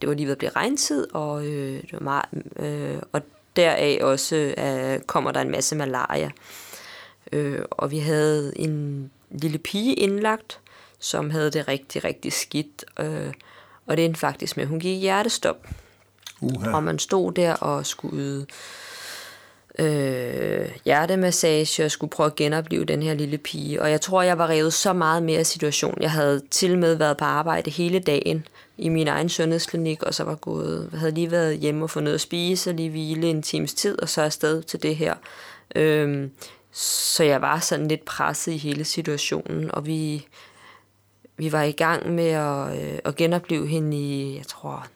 det 0.00 0.08
var 0.08 0.14
lige 0.14 0.26
ved 0.26 0.32
at 0.32 0.38
blive 0.38 0.50
regntid, 0.50 1.06
og, 1.14 1.46
øh, 1.46 1.82
det 1.82 1.92
var 1.92 2.00
meget, 2.00 2.24
øh, 2.56 3.02
og 3.12 3.22
deraf 3.56 3.98
også 4.02 4.36
øh, 4.36 5.00
kommer 5.00 5.32
der 5.32 5.40
en 5.40 5.50
masse 5.50 5.76
malaria. 5.76 6.30
Øh, 7.32 7.60
og 7.70 7.90
vi 7.90 7.98
havde 7.98 8.58
en 8.58 9.10
lille 9.30 9.58
pige 9.58 9.94
indlagt, 9.94 10.60
som 10.98 11.30
havde 11.30 11.50
det 11.50 11.68
rigtig, 11.68 12.04
rigtig 12.04 12.32
skidt. 12.32 12.84
Øh, 13.00 13.32
og 13.86 13.96
det 13.96 14.04
endte 14.04 14.20
faktisk 14.20 14.56
med, 14.56 14.64
at 14.64 14.68
hun 14.68 14.80
gik 14.80 14.96
i 14.96 15.00
hjertestop. 15.00 15.66
Uh-huh. 16.42 16.74
Og 16.74 16.82
man 16.82 16.98
stod 16.98 17.32
der 17.32 17.54
og 17.54 17.86
skulle 17.86 18.16
yde 18.16 18.46
øh, 19.78 20.68
hjertemassage 20.84 21.84
og 21.84 21.90
skulle 21.90 22.10
prøve 22.10 22.26
at 22.26 22.34
genopleve 22.34 22.84
den 22.84 23.02
her 23.02 23.14
lille 23.14 23.38
pige. 23.38 23.82
Og 23.82 23.90
jeg 23.90 24.00
tror, 24.00 24.22
jeg 24.22 24.38
var 24.38 24.48
revet 24.48 24.72
så 24.72 24.92
meget 24.92 25.22
mere 25.22 25.38
af 25.38 25.46
situationen. 25.46 26.02
Jeg 26.02 26.10
havde 26.10 26.42
til 26.50 26.78
med 26.78 26.94
været 26.94 27.16
på 27.16 27.24
arbejde 27.24 27.70
hele 27.70 27.98
dagen 27.98 28.46
i 28.78 28.88
min 28.88 29.08
egen 29.08 29.28
sundhedsklinik, 29.28 30.02
og 30.02 30.14
så 30.14 30.24
var 30.24 30.34
gået, 30.34 30.88
jeg 30.92 31.00
havde 31.00 31.14
lige 31.14 31.30
været 31.30 31.58
hjemme 31.58 31.84
og 31.84 31.90
fået 31.90 32.02
noget 32.02 32.14
at 32.14 32.20
spise, 32.20 32.70
og 32.70 32.74
lige 32.74 32.90
hvile 32.90 33.30
en 33.30 33.42
times 33.42 33.74
tid, 33.74 34.02
og 34.02 34.08
så 34.08 34.22
afsted 34.22 34.62
til 34.62 34.82
det 34.82 34.96
her. 34.96 35.14
Øh, 35.76 36.28
så 36.72 37.24
jeg 37.24 37.42
var 37.42 37.58
sådan 37.58 37.88
lidt 37.88 38.04
presset 38.04 38.52
i 38.52 38.56
hele 38.56 38.84
situationen, 38.84 39.74
og 39.74 39.86
vi, 39.86 40.26
vi 41.36 41.52
var 41.52 41.62
i 41.62 41.72
gang 41.72 42.14
med 42.14 42.28
at, 42.28 42.82
øh, 42.82 42.98
at 43.04 43.16
genopleve 43.16 43.66
hende 43.66 43.96
i, 43.96 44.36
jeg 44.36 44.46
tror, 44.46 44.86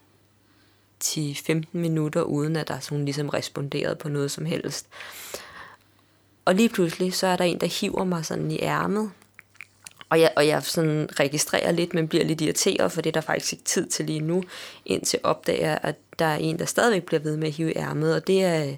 10-15 1.05 1.65
minutter, 1.73 2.23
uden 2.23 2.57
at 2.57 2.69
der 2.69 2.81
sådan 2.81 3.05
ligesom 3.05 3.29
responderede 3.29 3.97
på 3.97 4.09
noget 4.09 4.31
som 4.31 4.47
helst. 4.47 4.87
Og 6.45 6.55
lige 6.55 6.69
pludselig, 6.69 7.15
så 7.15 7.27
er 7.27 7.37
der 7.37 7.45
en, 7.45 7.61
der 7.61 7.67
hiver 7.67 8.05
mig 8.05 8.25
sådan 8.25 8.51
i 8.51 8.59
ærmet, 8.59 9.11
og 10.09 10.21
jeg, 10.21 10.33
og 10.37 10.47
jeg 10.47 10.63
sådan 10.63 11.09
registrerer 11.21 11.73
lidt, 11.73 11.95
men 11.95 12.09
bliver 12.09 12.25
lidt 12.25 12.41
irriteret, 12.41 12.93
for 12.93 13.03
det 13.03 13.11
er 13.11 13.13
der 13.13 13.21
faktisk 13.21 13.53
ikke 13.53 13.65
tid 13.65 13.87
til 13.87 14.07
lige 14.07 14.21
nu, 14.21 14.43
indtil 14.85 15.21
opdager, 15.23 15.79
at 15.83 15.97
der 16.19 16.25
er 16.25 16.37
en, 16.37 16.59
der 16.59 16.65
stadigvæk 16.65 17.03
bliver 17.03 17.21
ved 17.21 17.37
med 17.37 17.49
at 17.49 17.55
hive 17.55 17.79
ærmet, 17.79 18.15
og 18.15 18.27
det 18.27 18.45
er 18.45 18.77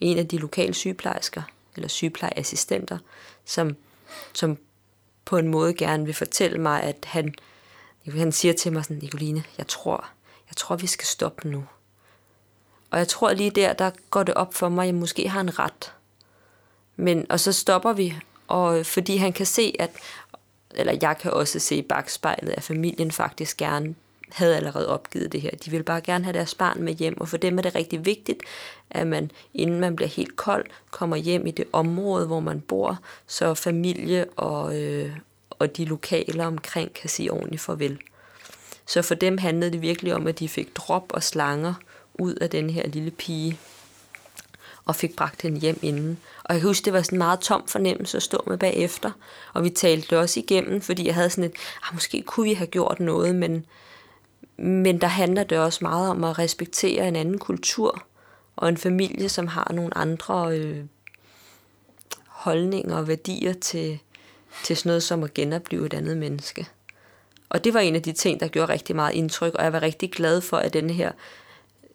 en 0.00 0.18
af 0.18 0.28
de 0.28 0.38
lokale 0.38 0.74
sygeplejersker, 0.74 1.42
eller 1.76 1.88
sygeplejeassistenter, 1.88 2.98
som, 3.44 3.76
som 4.32 4.58
på 5.24 5.36
en 5.36 5.48
måde 5.48 5.74
gerne 5.74 6.04
vil 6.04 6.14
fortælle 6.14 6.58
mig, 6.58 6.82
at 6.82 6.96
han, 7.04 7.34
han 8.16 8.32
siger 8.32 8.54
til 8.54 8.72
mig 8.72 8.84
sådan, 8.84 8.98
Nicoline, 9.02 9.44
jeg 9.58 9.66
tror, 9.66 10.08
jeg 10.50 10.56
tror, 10.56 10.76
vi 10.76 10.86
skal 10.86 11.06
stoppe 11.06 11.48
nu. 11.48 11.64
Og 12.90 12.98
jeg 12.98 13.08
tror 13.08 13.32
lige 13.32 13.50
der, 13.50 13.72
der 13.72 13.90
går 14.10 14.22
det 14.22 14.34
op 14.34 14.54
for 14.54 14.68
mig, 14.68 14.82
at 14.82 14.86
jeg 14.86 14.94
måske 14.94 15.28
har 15.28 15.40
en 15.40 15.58
ret. 15.58 15.92
Men, 16.96 17.26
og 17.30 17.40
så 17.40 17.52
stopper 17.52 17.92
vi, 17.92 18.14
og 18.46 18.78
øh, 18.78 18.84
fordi 18.84 19.16
han 19.16 19.32
kan 19.32 19.46
se, 19.46 19.74
at, 19.78 19.90
eller 20.70 20.98
jeg 21.02 21.18
kan 21.18 21.30
også 21.30 21.58
se 21.58 21.76
i 21.76 21.82
bagspejlet, 21.82 22.54
at 22.56 22.62
familien 22.62 23.10
faktisk 23.12 23.56
gerne 23.56 23.94
havde 24.32 24.56
allerede 24.56 24.88
opgivet 24.88 25.32
det 25.32 25.40
her. 25.40 25.50
De 25.50 25.70
vil 25.70 25.82
bare 25.82 26.00
gerne 26.00 26.24
have 26.24 26.32
deres 26.32 26.54
barn 26.54 26.82
med 26.82 26.94
hjem, 26.94 27.20
og 27.20 27.28
for 27.28 27.36
dem 27.36 27.58
er 27.58 27.62
det 27.62 27.74
rigtig 27.74 28.04
vigtigt, 28.04 28.42
at 28.90 29.06
man, 29.06 29.30
inden 29.54 29.80
man 29.80 29.96
bliver 29.96 30.08
helt 30.08 30.36
kold, 30.36 30.66
kommer 30.90 31.16
hjem 31.16 31.46
i 31.46 31.50
det 31.50 31.64
område, 31.72 32.26
hvor 32.26 32.40
man 32.40 32.60
bor, 32.60 32.98
så 33.26 33.54
familie 33.54 34.26
og, 34.36 34.82
øh, 34.82 35.16
og 35.50 35.76
de 35.76 35.84
lokale 35.84 36.46
omkring 36.46 36.94
kan 36.94 37.10
sige 37.10 37.32
ordentligt 37.32 37.62
farvel. 37.62 37.98
Så 38.88 39.02
for 39.02 39.14
dem 39.14 39.38
handlede 39.38 39.72
det 39.72 39.82
virkelig 39.82 40.14
om, 40.14 40.26
at 40.26 40.38
de 40.38 40.48
fik 40.48 40.76
drop 40.76 41.12
og 41.12 41.22
slanger 41.22 41.74
ud 42.14 42.34
af 42.34 42.50
den 42.50 42.70
her 42.70 42.86
lille 42.86 43.10
pige, 43.10 43.58
og 44.84 44.96
fik 44.96 45.16
bragt 45.16 45.42
hende 45.42 45.60
hjem 45.60 45.78
inden. 45.82 46.18
Og 46.44 46.54
jeg 46.54 46.60
kan 46.60 46.68
huske, 46.68 46.84
det 46.84 46.92
var 46.92 47.02
sådan 47.02 47.16
en 47.16 47.18
meget 47.18 47.40
tom 47.40 47.66
fornemmelse 47.66 48.16
at 48.16 48.22
stå 48.22 48.44
med 48.46 48.58
bagefter. 48.58 49.10
Og 49.54 49.64
vi 49.64 49.70
talte 49.70 50.06
det 50.10 50.18
også 50.18 50.40
igennem, 50.40 50.80
fordi 50.80 51.06
jeg 51.06 51.14
havde 51.14 51.30
sådan 51.30 51.44
et, 51.44 51.56
ah, 51.82 51.94
måske 51.94 52.22
kunne 52.22 52.48
vi 52.48 52.54
have 52.54 52.66
gjort 52.66 53.00
noget, 53.00 53.34
men, 53.34 53.66
men 54.56 55.00
der 55.00 55.06
handler 55.06 55.44
det 55.44 55.58
også 55.58 55.78
meget 55.82 56.10
om 56.10 56.24
at 56.24 56.38
respektere 56.38 57.08
en 57.08 57.16
anden 57.16 57.38
kultur, 57.38 58.02
og 58.56 58.68
en 58.68 58.76
familie, 58.76 59.28
som 59.28 59.46
har 59.46 59.72
nogle 59.74 59.98
andre 59.98 60.58
øh, 60.58 60.84
holdninger 62.26 62.96
og 62.96 63.08
værdier 63.08 63.52
til, 63.52 63.98
til 64.64 64.76
sådan 64.76 64.90
noget 64.90 65.02
som 65.02 65.22
at 65.22 65.34
genopleve 65.34 65.86
et 65.86 65.94
andet 65.94 66.16
menneske. 66.16 66.68
Og 67.48 67.64
det 67.64 67.74
var 67.74 67.80
en 67.80 67.94
af 67.94 68.02
de 68.02 68.12
ting, 68.12 68.40
der 68.40 68.48
gjorde 68.48 68.72
rigtig 68.72 68.96
meget 68.96 69.14
indtryk, 69.14 69.54
og 69.54 69.64
jeg 69.64 69.72
var 69.72 69.82
rigtig 69.82 70.12
glad 70.12 70.40
for, 70.40 70.56
at 70.56 70.72
den 70.72 70.90
her 70.90 71.12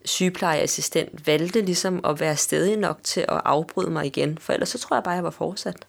sygeplejeassistent 0.05 1.27
valgte 1.27 1.61
ligesom 1.61 2.01
at 2.05 2.19
være 2.19 2.37
stedig 2.37 2.77
nok 2.77 2.99
til 3.03 3.21
at 3.21 3.41
afbryde 3.45 3.91
mig 3.91 4.05
igen, 4.05 4.37
for 4.37 4.53
ellers 4.53 4.69
så 4.69 4.79
tror 4.79 4.95
jeg 4.95 5.03
bare, 5.03 5.13
jeg 5.13 5.23
var 5.23 5.29
fortsat. 5.29 5.87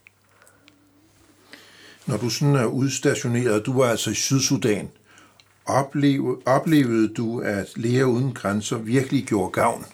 Når 2.06 2.16
du 2.16 2.30
sådan 2.30 2.56
er 2.56 2.64
udstationeret, 2.64 3.66
du 3.66 3.78
var 3.78 3.90
altså 3.90 4.10
i 4.10 4.14
Sydsudan, 4.14 4.90
opleve, 5.66 6.42
oplevede 6.46 7.14
du, 7.14 7.40
at 7.40 7.66
Læger 7.76 8.04
Uden 8.04 8.32
Grænser 8.32 8.76
virkelig 8.78 9.24
gjorde 9.24 9.50
gavn? 9.50 9.86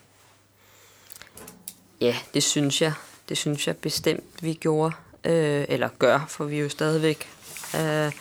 Ja, 2.00 2.16
det 2.34 2.42
synes 2.42 2.82
jeg. 2.82 2.92
Det 3.28 3.38
synes 3.38 3.66
jeg 3.66 3.76
bestemt, 3.76 4.24
vi 4.42 4.52
gjorde, 4.52 4.94
øh, 5.24 5.64
eller 5.68 5.88
gør, 5.98 6.26
for 6.28 6.44
vi 6.44 6.56
er 6.56 6.62
jo 6.62 6.68
stadigvæk 6.68 7.28
øh, 7.74 8.12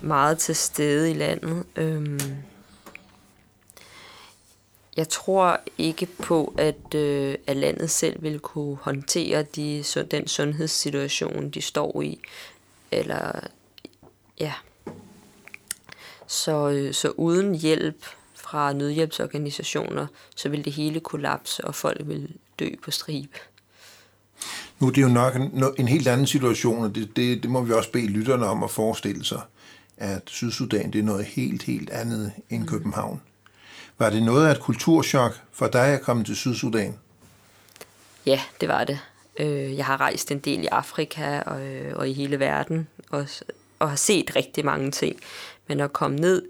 meget 0.00 0.38
til 0.38 0.56
stede 0.56 1.10
i 1.10 1.14
landet. 1.14 1.64
Øhm, 1.76 2.20
jeg 4.96 5.08
tror 5.08 5.60
ikke 5.78 6.06
på, 6.06 6.54
at, 6.58 6.94
øh, 6.94 7.34
at 7.46 7.56
landet 7.56 7.90
selv 7.90 8.22
vil 8.22 8.38
kunne 8.40 8.76
håndtere 8.76 9.42
de, 9.42 9.84
så, 9.84 10.02
den 10.02 10.28
sundhedssituation, 10.28 11.50
de 11.50 11.62
står 11.62 12.02
i. 12.02 12.20
Eller, 12.90 13.40
ja. 14.40 14.52
Så, 16.26 16.68
øh, 16.68 16.94
så 16.94 17.08
uden 17.08 17.54
hjælp 17.54 18.04
fra 18.34 18.72
nødhjælpsorganisationer, 18.72 20.06
så 20.36 20.48
vil 20.48 20.64
det 20.64 20.72
hele 20.72 21.00
kollapse, 21.00 21.64
og 21.64 21.74
folk 21.74 22.00
vil 22.04 22.36
dø 22.58 22.68
på 22.82 22.90
stribe. 22.90 23.38
Nu 24.78 24.86
er 24.86 24.90
det 24.90 25.02
jo 25.02 25.08
nok 25.08 25.36
en, 25.36 25.64
en 25.78 25.88
helt 25.88 26.08
anden 26.08 26.26
situation, 26.26 26.84
og 26.84 26.94
det, 26.94 27.16
det, 27.16 27.42
det 27.42 27.50
må 27.50 27.60
vi 27.60 27.72
også 27.72 27.90
bede 27.90 28.06
lytterne 28.06 28.46
om 28.46 28.62
at 28.62 28.70
forestille 28.70 29.24
sig, 29.24 29.40
at 29.96 30.22
Sydsudan 30.26 30.90
det 30.92 30.98
er 30.98 31.02
noget 31.02 31.24
helt, 31.24 31.62
helt 31.62 31.90
andet 31.90 32.32
end 32.50 32.62
mm. 32.62 32.68
København. 32.68 33.22
Var 33.98 34.10
det 34.10 34.22
noget 34.22 34.46
af 34.46 34.52
et 34.52 34.60
kulturschok 34.60 35.40
for 35.52 35.66
dig 35.66 35.86
at 35.86 36.02
komme 36.02 36.24
til 36.24 36.36
Sydsudan? 36.36 36.98
Ja, 38.26 38.40
det 38.60 38.68
var 38.68 38.84
det. 38.84 38.98
Øh, 39.38 39.76
jeg 39.76 39.84
har 39.84 40.00
rejst 40.00 40.30
en 40.30 40.38
del 40.38 40.62
i 40.62 40.66
Afrika 40.66 41.40
og, 41.40 41.66
øh, 41.66 41.96
og 41.96 42.08
i 42.08 42.12
hele 42.12 42.40
verden, 42.40 42.88
og, 43.10 43.26
og 43.78 43.88
har 43.88 43.96
set 43.96 44.36
rigtig 44.36 44.64
mange 44.64 44.90
ting. 44.90 45.20
Men 45.66 45.80
at 45.80 45.92
komme 45.92 46.16
ned 46.16 46.42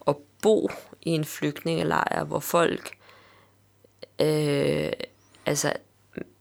og 0.00 0.22
bo 0.42 0.70
i 1.02 1.10
en 1.10 1.24
flygtningelejr, 1.24 2.24
hvor 2.24 2.40
folk 2.40 2.90
øh, 4.20 4.92
altså 5.46 5.72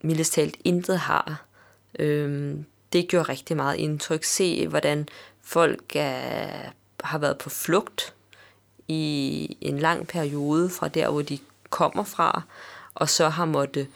mildest 0.01 0.33
talt 0.33 0.57
intet 0.63 0.99
har, 0.99 1.45
øh, 1.99 2.57
det 2.93 3.07
gjorde 3.07 3.29
rigtig 3.29 3.57
meget 3.57 3.77
indtryk. 3.77 4.23
Se, 4.23 4.67
hvordan 4.67 5.07
folk 5.43 5.95
er, 5.95 6.69
har 7.03 7.17
været 7.17 7.37
på 7.37 7.49
flugt 7.49 8.13
i 8.87 9.57
en 9.61 9.79
lang 9.79 10.07
periode 10.07 10.69
fra 10.69 10.87
der, 10.87 11.09
hvor 11.09 11.21
de 11.21 11.39
kommer 11.69 12.03
fra, 12.03 12.41
og 12.93 13.09
så 13.09 13.29
har 13.29 13.45
måttet 13.45 13.87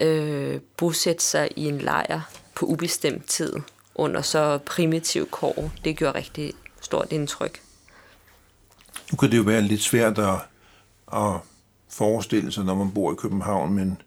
øh, 0.00 0.60
bosætte 0.76 1.24
sig 1.24 1.48
i 1.56 1.64
en 1.64 1.78
lejr 1.78 2.30
på 2.54 2.66
ubestemt 2.66 3.26
tid 3.26 3.52
under 3.94 4.22
så 4.22 4.58
primitiv 4.66 5.28
kår. 5.30 5.70
Det 5.84 5.96
gjorde 5.96 6.18
rigtig 6.18 6.52
stort 6.80 7.12
indtryk. 7.12 7.62
Nu 9.12 9.16
kan 9.16 9.30
det 9.30 9.36
jo 9.36 9.42
være 9.42 9.62
lidt 9.62 9.82
svært 9.82 10.18
at, 10.18 10.38
at 11.12 11.40
forestille 11.88 12.52
sig, 12.52 12.64
når 12.64 12.74
man 12.74 12.92
bor 12.94 13.12
i 13.12 13.16
København, 13.16 13.72
men 13.72 14.02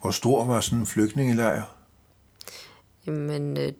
hvor 0.00 0.10
stor 0.10 0.44
var 0.44 0.60
sådan 0.60 0.78
en 0.78 0.86
flygtningelejr? 0.86 1.62
Jamen, 3.06 3.56
øh, 3.56 3.72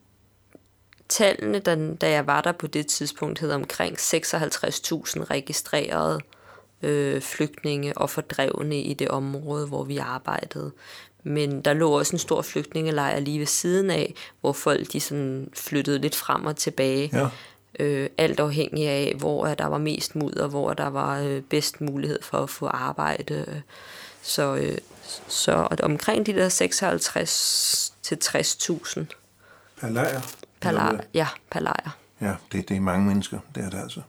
tallene, 1.15 1.59
da, 1.59 1.79
da 2.01 2.11
jeg 2.11 2.27
var 2.27 2.41
der 2.41 2.53
på 2.53 2.67
det 2.67 2.87
tidspunkt, 2.87 3.39
hed 3.39 3.51
omkring 3.53 3.97
56.000 3.97 5.25
registrerede 5.25 6.21
øh, 6.83 7.23
flygtninge 7.23 7.99
og 7.99 8.11
fordrevne 8.11 8.81
i 8.81 8.95
det 8.95 9.09
område, 9.09 9.67
hvor 9.67 9.85
vi 9.85 9.99
arbejdede. 9.99 10.73
Men 11.23 11.61
der 11.63 11.73
lå 11.73 11.99
også 11.99 12.15
en 12.15 12.19
stor 12.19 12.43
flygtningelejr 12.43 13.21
lige 13.21 13.39
ved 13.39 13.47
siden 13.47 13.91
af, 13.91 14.15
hvor 14.41 14.53
folk 14.53 14.93
de 14.93 15.01
sådan 15.01 15.51
flyttede 15.55 15.99
lidt 15.99 16.15
frem 16.15 16.47
og 16.47 16.57
tilbage. 16.57 17.11
Ja. 17.13 17.29
Øh, 17.79 18.09
alt 18.19 18.41
afhængig 18.41 18.89
af, 18.89 19.15
hvor 19.19 19.47
der 19.47 19.67
var 19.67 19.79
mest 19.79 20.17
mudder, 20.17 20.47
hvor 20.47 20.73
der 20.73 20.87
var 20.87 21.21
øh, 21.21 21.43
bedst 21.43 21.81
mulighed 21.81 22.19
for 22.23 22.39
at 22.39 22.51
få 22.51 22.67
arbejde. 22.67 23.63
Så, 24.23 24.55
øh, 24.55 24.79
så 25.29 25.53
omkring 25.83 26.27
de 26.27 26.33
der 26.33 26.49
56 26.49 27.93
til 28.03 28.19
60.000 28.25 29.05
per 29.81 29.89
lejr 29.89 30.21
Per 30.65 30.73
lejr. 30.73 31.01
Ja, 31.15 31.27
per 31.51 31.61
lejr. 31.61 31.97
Ja, 32.21 32.35
det, 32.53 32.69
det 32.69 32.77
er 32.77 32.81
mange 32.81 33.07
mennesker, 33.07 33.39
det 33.55 33.65
er 33.65 33.71
det 33.71 33.79
altså. 33.79 34.01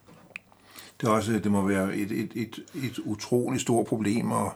Det, 1.02 1.08
er 1.08 1.12
også, 1.12 1.32
det 1.32 1.52
må 1.52 1.62
være 1.62 1.96
et, 1.96 2.12
et, 2.12 2.32
et, 2.36 2.60
et 2.84 3.00
utroligt 3.00 3.62
stort 3.62 3.88
problem 3.88 4.32
at 4.32 4.52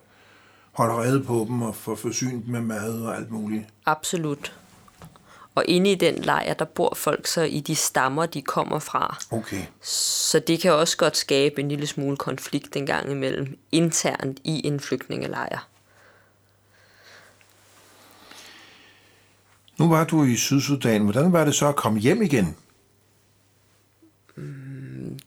holde 0.72 0.94
rede 0.94 1.24
på 1.24 1.46
dem 1.48 1.62
og 1.62 1.76
få 1.76 1.96
forsynet 1.96 2.48
med 2.48 2.62
mad 2.62 3.02
og 3.02 3.16
alt 3.16 3.32
muligt. 3.32 3.66
Absolut. 3.86 4.54
Og 5.56 5.66
inde 5.68 5.92
i 5.92 5.96
den 5.96 6.16
lejr, 6.16 6.54
der 6.54 6.66
bor 6.66 6.94
folk 6.96 7.28
så 7.28 7.42
i 7.42 7.60
de 7.60 7.76
stammer, 7.76 8.26
de 8.26 8.42
kommer 8.42 8.80
fra. 8.80 9.18
Okay. 9.32 9.62
Så 9.82 10.40
det 10.40 10.60
kan 10.60 10.74
også 10.74 10.98
godt 10.98 11.18
skabe 11.18 11.62
en 11.62 11.70
lille 11.70 11.88
smule 11.88 12.18
konflikt 12.18 12.76
en 12.76 12.86
gang 12.86 13.12
imellem 13.12 13.60
internt 13.72 14.40
i 14.44 14.68
en 14.68 14.80
flygtningelejr. 14.80 15.68
Nu 19.80 19.90
var 19.90 20.04
du 20.04 20.24
i 20.24 20.36
Sydsudan. 20.36 21.02
Hvordan 21.02 21.34
var 21.34 21.46
det 21.46 21.56
så 21.56 21.68
at 21.68 21.76
komme 21.76 22.00
hjem 22.00 22.22
igen? 22.22 22.56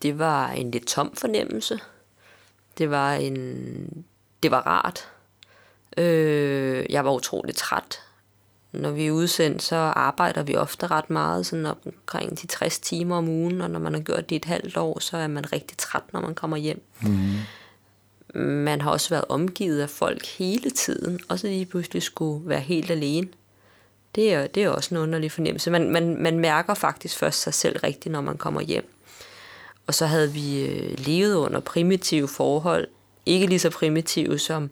Det 0.03 0.19
var 0.19 0.49
en 0.49 0.71
lidt 0.71 0.87
tom 0.87 1.13
fornemmelse. 1.17 1.79
Det 2.79 2.91
var 2.91 3.15
en, 3.15 4.05
det 4.43 4.51
var 4.51 4.61
rart. 4.67 5.09
Øh, 5.97 6.87
jeg 6.91 7.05
var 7.05 7.13
utrolig 7.13 7.55
træt. 7.55 8.01
Når 8.73 8.91
vi 8.91 9.07
er 9.07 9.11
udsendt, 9.11 9.63
så 9.63 9.77
arbejder 9.77 10.43
vi 10.43 10.57
ofte 10.57 10.87
ret 10.87 11.11
meget, 11.11 11.47
sådan 11.47 11.67
omkring 11.67 12.43
de 12.43 12.47
60 12.47 12.79
timer 12.79 13.17
om 13.17 13.29
ugen, 13.29 13.61
og 13.61 13.71
når 13.71 13.81
man 13.81 13.95
har 13.95 14.01
gjort 14.01 14.29
det 14.29 14.37
et 14.37 14.45
halvt 14.45 14.77
år, 14.77 14.99
så 14.99 15.17
er 15.17 15.27
man 15.27 15.53
rigtig 15.53 15.79
træt, 15.79 16.13
når 16.13 16.21
man 16.21 16.35
kommer 16.35 16.57
hjem. 16.57 16.83
Mm. 17.03 17.39
Man 18.41 18.81
har 18.81 18.91
også 18.91 19.11
været 19.11 19.25
omgivet 19.29 19.81
af 19.81 19.91
folk 19.91 20.27
hele 20.27 20.71
tiden, 20.71 21.21
og 21.29 21.39
så 21.39 21.47
lige 21.47 21.67
pludselig 21.67 22.03
skulle 22.03 22.49
være 22.49 22.61
helt 22.61 22.91
alene. 22.91 23.29
Det 24.15 24.35
er, 24.35 24.47
det 24.47 24.63
er 24.63 24.69
også 24.69 24.95
en 24.95 25.01
underlig 25.01 25.33
fornemmelse. 25.33 25.71
Man, 25.71 25.91
man, 25.91 26.23
man 26.23 26.39
mærker 26.39 26.75
faktisk 26.75 27.19
først 27.19 27.43
sig 27.43 27.55
selv 27.55 27.79
rigtigt, 27.79 28.13
når 28.13 28.21
man 28.21 28.37
kommer 28.37 28.61
hjem. 28.61 28.95
Og 29.87 29.95
så 29.95 30.07
havde 30.07 30.33
vi 30.33 30.67
øh, 30.67 30.99
levet 30.99 31.35
under 31.35 31.61
primitive 31.61 32.29
forhold. 32.29 32.89
Ikke 33.27 33.47
lige 33.47 33.59
så 33.59 33.71
primitive 33.71 34.39
som, 34.39 34.71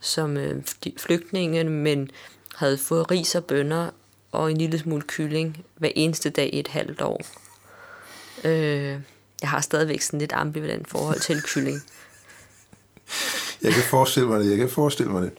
som 0.00 0.36
øh, 0.36 0.62
flygtninge, 0.96 1.64
men 1.64 2.10
havde 2.54 2.78
fået 2.78 3.10
ris 3.10 3.34
og 3.34 3.44
bønner 3.44 3.90
og 4.32 4.50
en 4.50 4.56
lille 4.56 4.78
smule 4.78 5.02
kylling 5.02 5.64
hver 5.76 5.90
eneste 5.94 6.30
dag 6.30 6.50
i 6.54 6.58
et 6.58 6.68
halvt 6.68 7.00
år. 7.00 7.20
Øh, 8.44 9.00
jeg 9.40 9.50
har 9.50 9.60
stadigvæk 9.60 10.00
sådan 10.00 10.20
lidt 10.20 10.32
ambivalent 10.32 10.88
forhold 10.88 11.20
til 11.20 11.42
kylling. 11.42 11.82
Jeg 13.62 13.72
kan 13.72 13.82
forestille 13.82 14.28
mig 14.28 14.40
det, 14.40 14.50
jeg 14.50 14.58
kan 14.58 14.68
forestille 14.68 15.12
mig 15.12 15.22
det. 15.22 15.32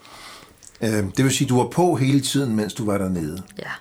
Øh, 0.82 1.04
det 1.18 1.24
vil 1.24 1.32
sige, 1.32 1.48
du 1.48 1.58
var 1.58 1.70
på 1.70 1.96
hele 1.96 2.22
tiden, 2.22 2.56
mens 2.56 2.74
du 2.74 2.86
var 2.86 2.98
dernede. 2.98 3.44
Ja. 3.60 3.72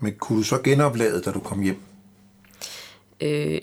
Men 0.00 0.14
kunne 0.14 0.38
du 0.38 0.42
så 0.42 0.58
genoplade, 0.58 1.20
da 1.20 1.30
du 1.30 1.40
kom 1.40 1.60
hjem? 1.60 1.80
Øh, 3.20 3.58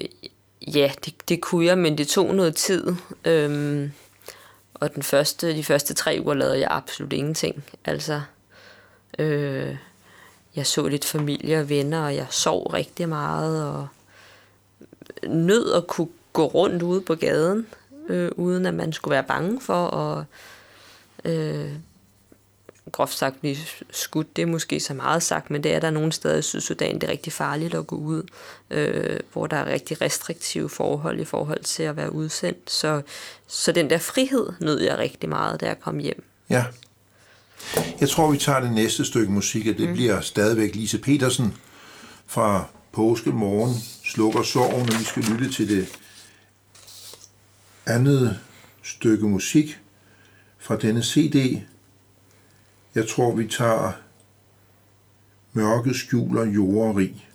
ja, 0.76 0.92
det, 1.06 1.30
det 1.30 1.42
kunne 1.42 1.66
jeg, 1.66 1.78
men 1.78 1.98
det 1.98 2.08
tog 2.08 2.36
noget 2.36 2.56
tid. 2.56 2.96
Øhm, 3.26 3.92
og 4.74 4.96
den 4.96 5.04
første, 5.04 5.56
de 5.56 5.64
første 5.64 5.94
tre 5.94 6.20
uger 6.24 6.34
lavede 6.34 6.60
jeg 6.60 6.68
absolut 6.72 7.14
ingenting. 7.14 7.64
Altså, 7.86 8.22
øh, 9.20 9.76
jeg 10.56 10.68
så 10.68 10.88
lidt 10.88 11.06
familie 11.06 11.60
og 11.60 11.70
venner, 11.70 12.06
og 12.06 12.16
jeg 12.16 12.28
sov 12.30 12.68
rigtig 12.68 13.10
meget, 13.10 13.68
og 13.68 13.88
nød 15.28 15.74
at 15.74 15.88
kunne 15.88 16.08
gå 16.34 16.46
rundt 16.46 16.84
ude 16.84 17.02
på 17.02 17.16
gaden, 17.16 17.68
øh, 18.10 18.32
uden 18.36 18.66
at 18.66 18.74
man 18.74 18.94
skulle 18.94 19.14
være 19.14 19.24
bange 19.24 19.62
for 19.62 19.88
at 19.88 20.26
øh, 21.26 21.72
groft 22.92 23.18
sagt 23.18 23.40
blive 23.40 23.58
skudt. 23.92 24.36
Det 24.36 24.42
er 24.42 24.46
måske 24.46 24.80
så 24.80 24.94
meget 24.94 25.24
sagt, 25.24 25.50
men 25.52 25.64
det 25.64 25.74
er 25.74 25.80
der 25.80 25.90
nogle 25.90 26.12
steder 26.12 26.38
i 26.38 26.42
Sydsudan, 26.42 26.96
det 26.96 27.04
er 27.04 27.12
rigtig 27.12 27.34
farligt 27.34 27.74
at 27.74 27.88
gå 27.88 27.96
ud, 27.96 28.24
øh, 28.70 29.20
hvor 29.34 29.48
der 29.48 29.58
er 29.58 29.74
rigtig 29.74 30.02
restriktive 30.02 30.70
forhold 30.70 31.20
i 31.20 31.26
forhold 31.26 31.64
til 31.64 31.84
at 31.84 31.96
være 31.96 32.14
udsendt. 32.14 32.72
Så, 32.72 33.02
så 33.48 33.72
den 33.72 33.90
der 33.90 33.98
frihed 33.98 34.50
nød 34.60 34.82
jeg 34.82 34.98
rigtig 34.98 35.30
meget, 35.30 35.62
da 35.62 35.66
jeg 35.66 35.80
kom 35.80 35.98
hjem. 35.98 36.24
Ja. 36.50 36.66
Jeg 38.00 38.10
tror, 38.10 38.32
vi 38.32 38.38
tager 38.38 38.60
det 38.60 38.72
næste 38.72 39.06
stykke 39.06 39.32
musik, 39.32 39.68
og 39.68 39.78
det 39.78 39.88
mm. 39.88 39.94
bliver 39.94 40.22
stadigvæk 40.22 40.76
Lise 40.76 40.98
Petersen 40.98 41.54
fra 42.28 42.66
Påskemorgen, 42.92 43.76
Slukker 44.04 44.44
Sorgen, 44.44 44.90
og 44.90 45.00
vi 45.00 45.04
skal 45.04 45.24
lytte 45.24 45.52
til 45.52 45.70
det 45.70 45.88
andet 47.86 48.40
stykke 48.84 49.28
musik 49.28 49.80
fra 50.64 50.78
denne 50.78 51.04
CD, 51.04 51.62
jeg 52.96 53.08
tror, 53.08 53.36
vi 53.36 53.48
tager 53.48 53.92
mørke 55.54 55.94
skjuler 55.94 56.46
jorderi. 56.46 57.26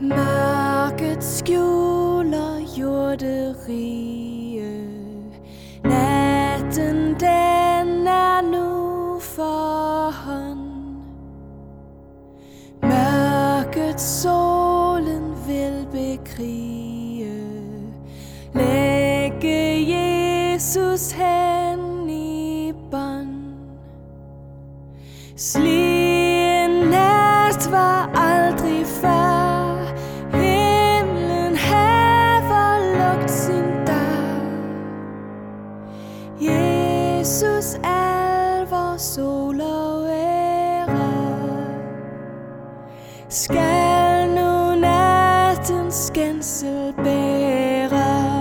Mørket 0.00 1.24
skjuler 1.24 2.78
jorderig 2.78 4.15
sol 38.98 39.60
og 39.60 40.08
ære. 40.08 41.26
Skal 43.28 44.28
nu 44.28 44.80
nattens 44.80 45.94
skændsel 45.94 46.94
bære. 46.96 48.36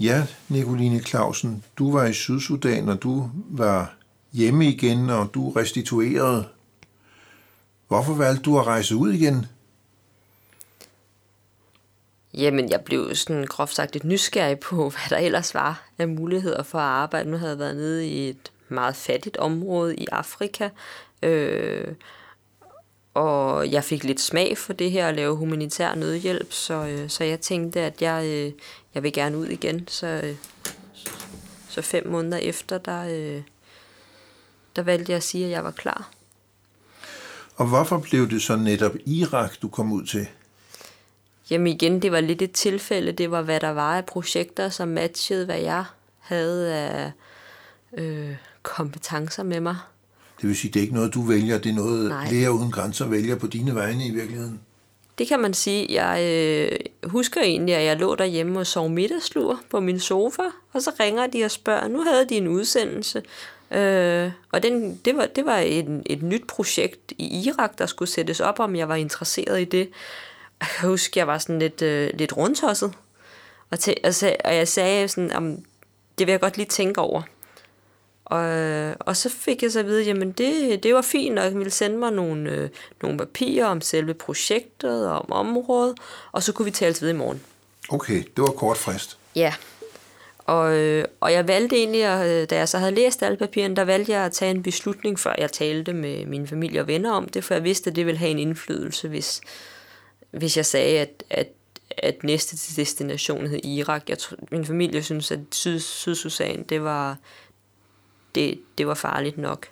Ja, 0.00 0.26
Nicoline 0.48 1.00
Clausen, 1.00 1.64
du 1.78 1.92
var 1.92 2.04
i 2.04 2.12
Sydsudan, 2.12 2.88
og 2.88 3.02
du 3.02 3.30
var 3.50 3.94
hjemme 4.32 4.66
igen, 4.66 5.10
og 5.10 5.34
du 5.34 5.50
restituerede. 5.50 6.59
Hvorfor 7.90 8.14
valgte 8.14 8.42
du 8.42 8.58
at 8.58 8.66
rejse 8.66 8.96
ud 8.96 9.12
igen? 9.12 9.46
Jamen, 12.34 12.70
jeg 12.70 12.80
blev 12.80 13.14
sådan 13.14 13.46
groft 13.46 13.74
sagt 13.74 13.92
lidt 13.92 14.04
nysgerrig 14.04 14.60
på, 14.60 14.76
hvad 14.90 15.10
der 15.10 15.16
ellers 15.16 15.54
var 15.54 15.88
af 15.98 16.08
muligheder 16.08 16.62
for 16.62 16.78
at 16.78 16.84
arbejde. 16.84 17.30
Nu 17.30 17.36
havde 17.36 17.50
jeg 17.50 17.58
været 17.58 17.76
nede 17.76 18.08
i 18.08 18.28
et 18.28 18.52
meget 18.68 18.96
fattigt 18.96 19.36
område 19.36 19.96
i 19.96 20.06
Afrika, 20.12 20.68
øh, 21.22 21.94
og 23.14 23.70
jeg 23.70 23.84
fik 23.84 24.04
lidt 24.04 24.20
smag 24.20 24.58
for 24.58 24.72
det 24.72 24.90
her 24.90 25.08
at 25.08 25.14
lave 25.14 25.36
humanitær 25.36 25.94
nødhjælp, 25.94 26.52
så, 26.52 26.74
øh, 26.74 27.08
så 27.08 27.24
jeg 27.24 27.40
tænkte, 27.40 27.80
at 27.80 28.02
jeg, 28.02 28.24
øh, 28.24 28.52
jeg 28.94 29.02
vil 29.02 29.12
gerne 29.12 29.38
ud 29.38 29.46
igen. 29.46 29.88
Så, 29.88 30.06
øh, 30.06 30.36
så 31.68 31.82
fem 31.82 32.08
måneder 32.08 32.38
efter, 32.38 32.78
der, 32.78 33.04
øh, 33.04 33.42
der 34.76 34.82
valgte 34.82 35.12
jeg 35.12 35.16
at 35.16 35.22
sige, 35.22 35.44
at 35.44 35.50
jeg 35.50 35.64
var 35.64 35.70
klar. 35.70 36.19
Og 37.60 37.66
hvorfor 37.66 37.98
blev 37.98 38.30
det 38.30 38.42
så 38.42 38.56
netop 38.56 38.92
Irak, 39.06 39.62
du 39.62 39.68
kom 39.68 39.92
ud 39.92 40.06
til? 40.06 40.26
Jamen 41.50 41.66
igen, 41.66 42.02
det 42.02 42.12
var 42.12 42.20
lidt 42.20 42.42
et 42.42 42.52
tilfælde. 42.52 43.12
Det 43.12 43.30
var, 43.30 43.42
hvad 43.42 43.60
der 43.60 43.68
var 43.68 43.96
af 43.96 44.06
projekter, 44.06 44.68
som 44.68 44.88
matchede, 44.88 45.44
hvad 45.44 45.58
jeg 45.58 45.84
havde 46.18 46.74
af 46.74 47.12
øh, 47.98 48.30
kompetencer 48.62 49.42
med 49.42 49.60
mig. 49.60 49.76
Det 50.40 50.48
vil 50.48 50.56
sige, 50.56 50.70
det 50.70 50.80
er 50.80 50.82
ikke 50.82 50.94
noget, 50.94 51.14
du 51.14 51.22
vælger, 51.22 51.58
det 51.58 51.70
er 51.70 51.74
noget, 51.74 52.08
Nej. 52.08 52.30
Læger 52.30 52.48
Uden 52.48 52.70
Grænser 52.70 53.06
vælger 53.06 53.36
på 53.36 53.46
dine 53.46 53.74
vegne 53.74 54.06
i 54.06 54.10
virkeligheden. 54.10 54.60
Det 55.18 55.28
kan 55.28 55.40
man 55.40 55.54
sige. 55.54 56.02
Jeg 56.02 56.24
øh, 56.24 56.78
husker 57.10 57.40
egentlig, 57.40 57.74
at 57.74 57.84
jeg 57.84 57.96
lå 57.96 58.14
derhjemme 58.14 58.58
og 58.58 58.66
sov 58.66 58.90
middagslur 58.90 59.60
på 59.70 59.80
min 59.80 60.00
sofa, 60.00 60.42
og 60.72 60.82
så 60.82 60.92
ringer 61.00 61.26
de 61.26 61.44
og 61.44 61.50
spørger, 61.50 61.88
nu 61.88 62.02
havde 62.02 62.28
de 62.28 62.36
en 62.36 62.48
udsendelse. 62.48 63.22
Øh, 63.70 64.30
og 64.52 64.62
den, 64.62 64.96
det 65.04 65.16
var, 65.16 65.26
det 65.26 65.46
var 65.46 65.58
et, 65.58 66.02
et 66.06 66.22
nyt 66.22 66.46
projekt 66.46 67.12
i 67.18 67.46
Irak, 67.46 67.78
der 67.78 67.86
skulle 67.86 68.10
sættes 68.10 68.40
op, 68.40 68.60
om 68.60 68.76
jeg 68.76 68.88
var 68.88 68.94
interesseret 68.94 69.60
i 69.60 69.64
det. 69.64 69.90
Jeg 70.60 70.68
kan 70.78 70.88
huske, 70.88 71.18
jeg 71.18 71.26
var 71.26 71.38
sådan 71.38 71.58
lidt, 71.58 71.82
øh, 71.82 72.10
lidt 72.14 72.36
rundtosset. 72.36 72.92
Og, 73.70 73.78
til, 73.78 73.96
og, 74.04 74.14
sag, 74.14 74.36
og 74.44 74.54
jeg 74.54 74.68
sagde 74.68 75.08
sådan, 75.08 75.32
om 75.32 75.64
det 76.18 76.26
vil 76.26 76.32
jeg 76.32 76.40
godt 76.40 76.56
lige 76.56 76.66
tænke 76.66 77.00
over. 77.00 77.22
Og, 78.24 78.44
og 79.00 79.16
så 79.16 79.28
fik 79.28 79.62
jeg 79.62 79.72
så 79.72 79.78
at 79.78 79.86
vide, 79.86 80.04
jamen 80.04 80.32
det, 80.32 80.82
det 80.82 80.94
var 80.94 81.02
fint, 81.02 81.38
og 81.38 81.44
jeg 81.44 81.54
ville 81.54 81.70
sende 81.70 81.96
mig 81.96 82.12
nogle, 82.12 82.50
øh, 82.50 82.70
nogle 83.02 83.18
papirer 83.18 83.66
om 83.66 83.80
selve 83.80 84.14
projektet 84.14 85.08
og 85.08 85.18
om 85.18 85.32
området, 85.32 85.98
og 86.32 86.42
så 86.42 86.52
kunne 86.52 86.64
vi 86.64 86.70
tale 86.70 86.96
ved 87.00 87.10
i 87.10 87.12
morgen. 87.12 87.40
Okay, 87.88 88.22
det 88.36 88.42
var 88.42 88.46
kort 88.50 88.76
frist. 88.76 89.18
Ja, 89.36 89.54
og, 90.50 90.78
øh, 90.78 91.04
og 91.20 91.32
jeg 91.32 91.48
valgte 91.48 91.76
egentlig, 91.76 92.04
at, 92.04 92.28
øh, 92.28 92.50
da 92.50 92.56
jeg 92.56 92.68
så 92.68 92.78
havde 92.78 92.94
læst 92.94 93.22
alle 93.22 93.36
papirerne, 93.36 93.76
der 93.76 93.84
valgte 93.84 94.12
jeg 94.12 94.24
at 94.24 94.32
tage 94.32 94.50
en 94.50 94.62
beslutning, 94.62 95.18
før 95.18 95.34
jeg 95.38 95.52
talte 95.52 95.92
med 95.92 96.26
min 96.26 96.46
familie 96.46 96.80
og 96.80 96.86
venner 96.86 97.12
om 97.12 97.28
det, 97.28 97.44
for 97.44 97.54
jeg 97.54 97.64
vidste, 97.64 97.90
at 97.90 97.96
det 97.96 98.06
ville 98.06 98.18
have 98.18 98.30
en 98.30 98.38
indflydelse, 98.38 99.08
hvis, 99.08 99.40
hvis 100.30 100.56
jeg 100.56 100.66
sagde, 100.66 100.98
at, 100.98 101.24
at, 101.30 101.48
at 101.98 102.24
næste 102.24 102.76
destination 102.76 103.46
hed 103.46 103.64
Irak. 103.64 104.08
Jeg, 104.08 104.16
min 104.50 104.66
familie 104.66 105.02
synes, 105.02 105.30
at 105.30 105.40
Syd, 105.52 105.80
Sydsudan, 105.80 106.62
det 106.62 106.82
var, 106.82 107.16
det, 108.34 108.60
det 108.78 108.86
var 108.86 108.94
farligt 108.94 109.38
nok. 109.38 109.68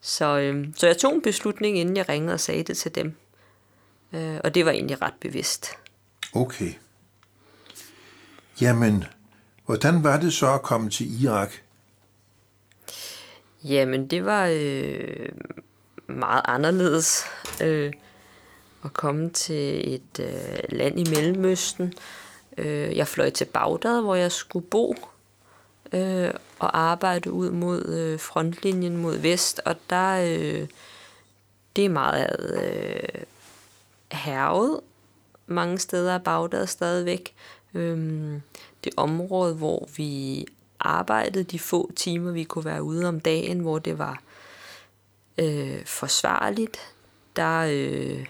Så, 0.00 0.38
øh, 0.38 0.66
så 0.76 0.86
jeg 0.86 0.98
tog 0.98 1.14
en 1.14 1.22
beslutning, 1.22 1.78
inden 1.78 1.96
jeg 1.96 2.08
ringede 2.08 2.34
og 2.34 2.40
sagde 2.40 2.62
det 2.62 2.76
til 2.76 2.94
dem. 2.94 3.14
Øh, 4.12 4.40
og 4.44 4.54
det 4.54 4.64
var 4.64 4.70
egentlig 4.70 5.02
ret 5.02 5.14
bevidst. 5.20 5.70
Okay. 6.34 6.72
Jamen, 8.60 9.04
hvordan 9.66 10.04
var 10.04 10.20
det 10.20 10.32
så 10.32 10.54
at 10.54 10.62
komme 10.62 10.90
til 10.90 11.22
Irak? 11.22 11.52
Jamen, 13.64 14.06
det 14.06 14.24
var 14.24 14.48
øh, 14.52 15.28
meget 16.06 16.42
anderledes 16.44 17.24
øh, 17.62 17.92
at 18.84 18.92
komme 18.92 19.30
til 19.30 19.94
et 19.94 20.20
øh, 20.20 20.58
land 20.68 21.00
i 21.00 21.10
Mellemøsten. 21.10 21.92
Øh, 22.58 22.96
jeg 22.96 23.08
fløj 23.08 23.30
til 23.30 23.44
Bagdad, 23.44 24.00
hvor 24.00 24.14
jeg 24.14 24.32
skulle 24.32 24.66
bo 24.66 24.94
øh, 25.92 26.30
og 26.58 26.78
arbejde 26.78 27.32
ud 27.32 27.50
mod 27.50 27.84
øh, 27.84 28.20
frontlinjen 28.20 28.96
mod 28.96 29.16
vest, 29.16 29.60
og 29.64 29.76
der 29.90 30.16
øh, 30.16 30.68
det 31.76 31.84
er 31.84 31.88
meget 31.88 32.60
øh, 32.62 33.22
hervet 34.12 34.80
mange 35.46 35.78
steder 35.78 36.14
af 36.14 36.24
Bagdad 36.24 36.66
stadigvæk. 36.66 37.34
Øh, 37.74 38.40
det 38.84 38.92
område, 38.96 39.54
hvor 39.54 39.88
vi 39.96 40.46
arbejdede 40.80 41.44
de 41.44 41.58
få 41.58 41.92
timer, 41.96 42.32
vi 42.32 42.44
kunne 42.44 42.64
være 42.64 42.82
ude 42.82 43.08
om 43.08 43.20
dagen, 43.20 43.58
hvor 43.58 43.78
det 43.78 43.98
var 43.98 44.22
øh, 45.38 45.86
forsvarligt, 45.86 46.78
der 47.36 47.66
øh, 47.70 48.26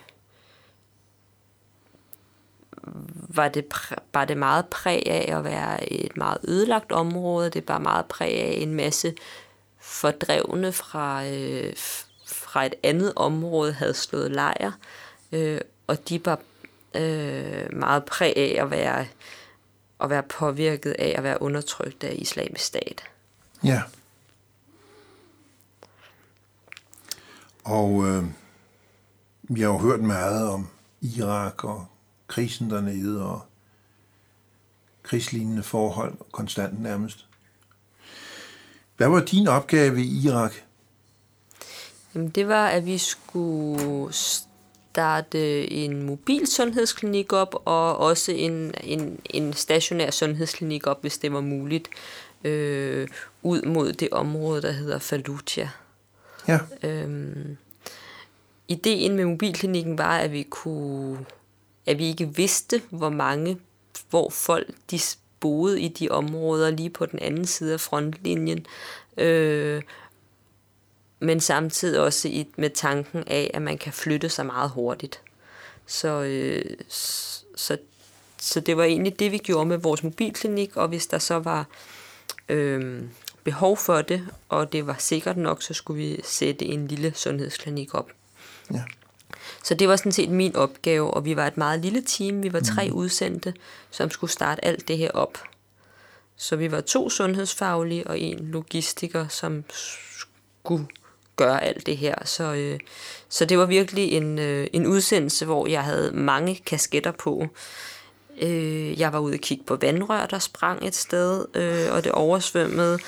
var, 3.28 3.48
det, 3.48 3.64
præ- 3.74 4.02
var 4.12 4.24
det 4.24 4.36
meget 4.36 4.66
præg 4.66 5.02
af 5.06 5.36
at 5.36 5.44
være 5.44 5.92
et 5.92 6.16
meget 6.16 6.38
ødelagt 6.44 6.92
område. 6.92 7.50
Det 7.50 7.68
var 7.68 7.78
meget 7.78 8.06
præg 8.06 8.40
af 8.40 8.54
en 8.60 8.74
masse 8.74 9.14
fordrevne 9.78 10.72
fra, 10.72 11.26
øh, 11.26 11.72
fra 12.26 12.66
et 12.66 12.74
andet 12.82 13.12
område 13.16 13.72
havde 13.72 13.94
slået 13.94 14.30
lejr, 14.30 14.72
øh, 15.32 15.60
og 15.86 16.08
de 16.08 16.26
var 16.26 16.38
øh, 16.94 17.72
meget 17.72 18.04
præg 18.04 18.36
af 18.36 18.62
at 18.62 18.70
være, 18.70 19.06
at 20.04 20.10
være 20.10 20.22
påvirket 20.22 20.96
af 20.98 21.14
at 21.16 21.22
være 21.22 21.42
undertrykt 21.42 22.04
af 22.04 22.14
islamisk 22.18 22.64
stat. 22.64 23.04
Ja. 23.64 23.82
Og 27.64 28.06
øh, 28.06 28.24
vi 29.42 29.60
har 29.60 29.68
jo 29.68 29.78
hørt 29.78 30.00
meget 30.00 30.48
om 30.48 30.68
Irak 31.00 31.64
og 31.64 31.86
krisen 32.26 32.70
dernede 32.70 33.22
og 33.26 33.40
krigslignende 35.02 35.62
forhold 35.62 36.14
konstant 36.32 36.82
nærmest. 36.82 37.26
Hvad 38.96 39.08
var 39.08 39.20
din 39.20 39.48
opgave 39.48 40.02
i 40.02 40.26
Irak? 40.26 40.52
Jamen, 42.14 42.30
det 42.30 42.48
var, 42.48 42.68
at 42.68 42.86
vi 42.86 42.98
skulle 42.98 44.12
starte 44.94 45.72
en 45.72 46.02
mobil 46.02 46.46
sundhedsklinik 46.46 47.33
op, 47.33 47.62
og 47.64 47.96
også 47.98 48.33
en, 48.33 48.74
en, 48.85 49.20
en 49.30 49.52
stationær 49.52 50.11
sundhedsklinik 50.11 50.87
op, 50.87 51.00
hvis 51.00 51.18
det 51.18 51.33
var 51.33 51.40
muligt, 51.40 51.88
øh, 52.44 53.09
ud 53.42 53.62
mod 53.62 53.92
det 53.92 54.09
område, 54.11 54.62
der 54.62 54.70
hedder 54.70 54.98
Fallujah. 54.98 55.68
Ja, 56.48 56.59
Øhm, 56.83 57.57
ideen 58.68 59.16
med 59.16 59.24
mobilklinikken 59.24 59.98
var, 59.98 60.18
at 60.18 60.33
vi 60.33 60.42
kunne, 60.42 61.24
at 61.87 61.98
vi 61.98 62.07
ikke 62.07 62.37
vidste, 62.37 62.83
hvor 62.90 63.11
mange, 63.11 63.59
hvor 64.11 64.30
folk 64.30 64.68
de 64.90 65.00
boede 65.40 65.80
i 65.80 65.88
de 65.88 66.09
områder 66.09 66.70
lige 66.70 66.90
på 66.90 67.07
den 67.07 67.18
anden 67.18 67.46
side 67.46 67.72
af 67.72 67.80
frontlinjen. 67.80 68.66
Øh, 69.16 69.83
men 71.24 71.40
samtidig 71.40 72.00
også 72.00 72.28
i, 72.28 72.46
med 72.56 72.70
tanken 72.70 73.24
af, 73.26 73.50
at 73.54 73.62
man 73.62 73.78
kan 73.78 73.92
flytte 73.92 74.28
sig 74.28 74.46
meget 74.46 74.70
hurtigt. 74.70 75.20
Så, 75.87 76.22
øh, 76.22 76.76
så, 77.56 77.78
så 78.38 78.60
det 78.60 78.76
var 78.76 78.84
egentlig 78.84 79.18
det, 79.18 79.32
vi 79.32 79.38
gjorde 79.38 79.66
med 79.66 79.78
vores 79.78 80.02
mobilklinik, 80.02 80.76
og 80.76 80.88
hvis 80.88 81.06
der 81.06 81.18
så 81.18 81.38
var 81.38 81.66
øh, 82.48 83.02
behov 83.44 83.76
for 83.76 84.02
det, 84.02 84.28
og 84.48 84.72
det 84.72 84.87
var 84.87 84.96
sikkert 84.98 85.37
nok, 85.37 85.62
så 85.62 85.74
skulle 85.74 86.02
vi 86.02 86.20
sætte 86.24 86.64
en 86.64 86.88
lille 86.88 87.12
sundhedsklinik 87.14 87.94
op. 87.94 88.10
ja. 88.72 88.82
Så 89.64 89.74
det 89.74 89.88
var 89.88 89.96
sådan 89.96 90.12
set 90.12 90.30
min 90.30 90.56
opgave, 90.56 91.14
og 91.14 91.24
vi 91.24 91.37
var 91.37 91.46
et 91.46 91.56
meget 91.56 91.80
lille 91.80 92.02
team. 92.06 92.42
Vi 92.42 92.52
var 92.52 92.60
tre 92.60 92.88
mm. 92.88 92.94
udsendte, 92.94 93.54
som 93.90 94.10
skulle 94.10 94.30
starte 94.30 94.64
alt 94.64 94.88
det 94.88 94.98
her 94.98 95.10
op. 95.10 95.38
Så 96.37 96.56
vi 96.56 96.70
var 96.70 96.80
to 96.80 97.10
sundhedsfaglige 97.10 98.06
og 98.06 98.18
en 98.18 98.38
logistiker, 98.38 99.28
som 99.28 99.64
skulle 99.70 100.87
gøre 101.36 101.64
alt 101.64 101.86
det 101.86 101.96
her. 101.96 102.14
Så, 102.24 102.54
øh, 102.54 102.78
så 103.28 103.44
det 103.44 103.58
var 103.58 103.66
virkelig 103.66 104.12
en, 104.12 104.38
øh, 104.38 104.66
en 104.72 104.86
udsendelse, 104.86 105.44
hvor 105.44 105.66
jeg 105.66 105.84
havde 105.84 106.12
mange 106.12 106.60
kasketter 106.66 107.12
på. 107.12 107.46
Øh, 108.42 109.00
jeg 109.00 109.12
var 109.12 109.18
ude 109.18 109.34
og 109.34 109.40
kigge 109.40 109.64
på 109.64 109.76
vandrør, 109.80 110.26
der 110.26 110.38
sprang 110.38 110.86
et 110.86 110.94
sted, 110.94 111.44
øh, 111.54 111.92
og 111.92 112.04
det 112.04 112.12
oversvømmede. 112.12 112.98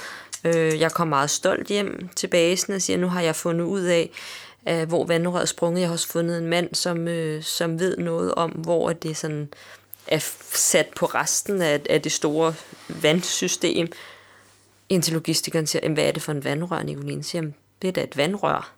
Øh, 0.45 0.81
jeg 0.81 0.93
kom 0.93 1.09
meget 1.09 1.31
stolt 1.31 1.69
hjem 1.69 2.09
til 2.17 2.27
basen 2.27 2.73
og 2.73 2.83
siger, 2.83 2.97
nu 2.97 3.09
har 3.09 3.21
jeg 3.21 3.37
fundet 3.37 3.65
ud 3.65 3.83
af, 3.83 4.11
øh, 4.69 4.89
hvor 4.89 5.05
vandrøret 5.05 5.43
er 5.43 5.47
sprunget. 5.47 5.81
Jeg 5.81 5.89
har 5.89 5.93
også 5.93 6.09
fundet 6.09 6.39
en 6.39 6.47
mand, 6.47 6.75
som, 6.75 7.09
øh, 7.09 7.43
som 7.43 7.81
ved 7.81 7.97
noget 7.97 8.35
om, 8.35 8.51
hvor 8.51 8.93
det 8.93 9.17
sådan 9.17 9.49
er 10.07 10.19
sat 10.53 10.87
på 10.97 11.07
resten 11.07 11.63
af, 11.63 11.81
af 11.91 12.03
det 12.03 12.13
store 12.13 12.55
vandsystem. 12.89 13.93
Indtil 14.89 15.15
logistikeren 15.15 15.67
siger, 15.67 15.89
hvad 15.89 16.05
er 16.05 16.13
det 16.13 16.23
for 16.23 16.33
en 16.33 16.45
vandrør, 16.45 16.83
Nicoline? 16.83 17.25
Siger, 17.25 17.43
det 17.83 17.89
er 17.89 17.93
da 17.93 18.03
et 18.03 18.17
vandrør. 18.17 18.73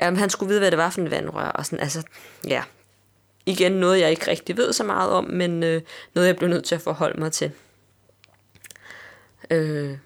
Jamen, 0.00 0.18
han 0.18 0.30
skulle 0.30 0.48
vide, 0.48 0.60
hvad 0.60 0.70
det 0.70 0.78
var 0.78 0.90
for 0.90 1.00
en 1.00 1.10
vandrør. 1.10 1.48
Og 1.48 1.66
sådan, 1.66 1.80
altså, 1.80 2.02
ja. 2.46 2.62
Igen 3.46 3.72
noget, 3.72 4.00
jeg 4.00 4.10
ikke 4.10 4.30
rigtig 4.30 4.56
ved 4.56 4.72
så 4.72 4.84
meget 4.84 5.10
om, 5.10 5.24
men 5.24 5.62
øh, 5.62 5.82
noget, 6.14 6.26
jeg 6.26 6.36
blev 6.36 6.48
nødt 6.48 6.64
til 6.64 6.74
at 6.74 6.80
forholde 6.80 7.20
mig 7.20 7.32
til. 7.32 7.52
Øh, 9.50 9.98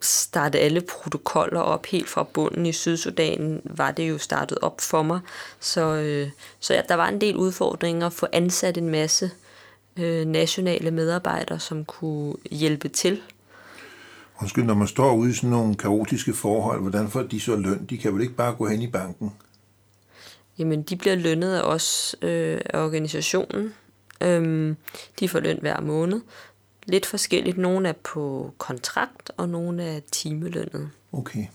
starte 0.00 0.58
alle 0.58 0.80
protokoller 0.80 1.60
op 1.60 1.86
helt 1.86 2.08
fra 2.08 2.22
bunden 2.22 2.66
i 2.66 2.72
Sydsudan, 2.72 3.62
var 3.64 3.90
det 3.90 4.08
jo 4.10 4.18
startet 4.18 4.58
op 4.58 4.80
for 4.80 5.02
mig. 5.02 5.20
Så, 5.60 5.80
øh, 5.80 6.30
så 6.60 6.74
ja, 6.74 6.82
der 6.88 6.94
var 6.94 7.08
en 7.08 7.20
del 7.20 7.36
udfordringer 7.36 8.06
at 8.06 8.12
få 8.12 8.26
ansat 8.32 8.78
en 8.78 8.88
masse 8.88 9.30
øh, 9.96 10.26
nationale 10.26 10.90
medarbejdere, 10.90 11.60
som 11.60 11.84
kunne 11.84 12.34
hjælpe 12.50 12.88
til. 12.88 13.22
Undskyld, 14.40 14.64
når 14.64 14.74
man 14.74 14.88
står 14.88 15.14
ude 15.14 15.30
i 15.30 15.32
sådan 15.32 15.50
nogle 15.50 15.74
kaotiske 15.74 16.34
forhold, 16.34 16.80
hvordan 16.80 17.08
får 17.08 17.22
de 17.22 17.40
så 17.40 17.56
løn? 17.56 17.86
De 17.90 17.98
kan 17.98 18.14
vel 18.14 18.22
ikke 18.22 18.34
bare 18.34 18.54
gå 18.54 18.68
hen 18.68 18.82
i 18.82 18.86
banken? 18.86 19.32
Jamen, 20.58 20.82
de 20.82 20.96
bliver 20.96 21.14
lønnet 21.14 21.54
af 21.54 21.62
os, 21.62 22.16
øh, 22.22 22.60
af 22.64 22.84
organisationen. 22.84 23.74
Øhm, 24.20 24.76
de 25.20 25.28
får 25.28 25.40
løn 25.40 25.58
hver 25.60 25.80
måned. 25.80 26.20
Lidt 26.86 27.06
forskelligt. 27.06 27.58
Nogle 27.58 27.88
er 27.88 27.92
på 27.92 28.54
kontrakt, 28.58 29.30
og 29.36 29.48
nogle 29.48 29.82
er 29.82 30.00
timelønnet. 30.12 30.90
Okay. 31.12 31.46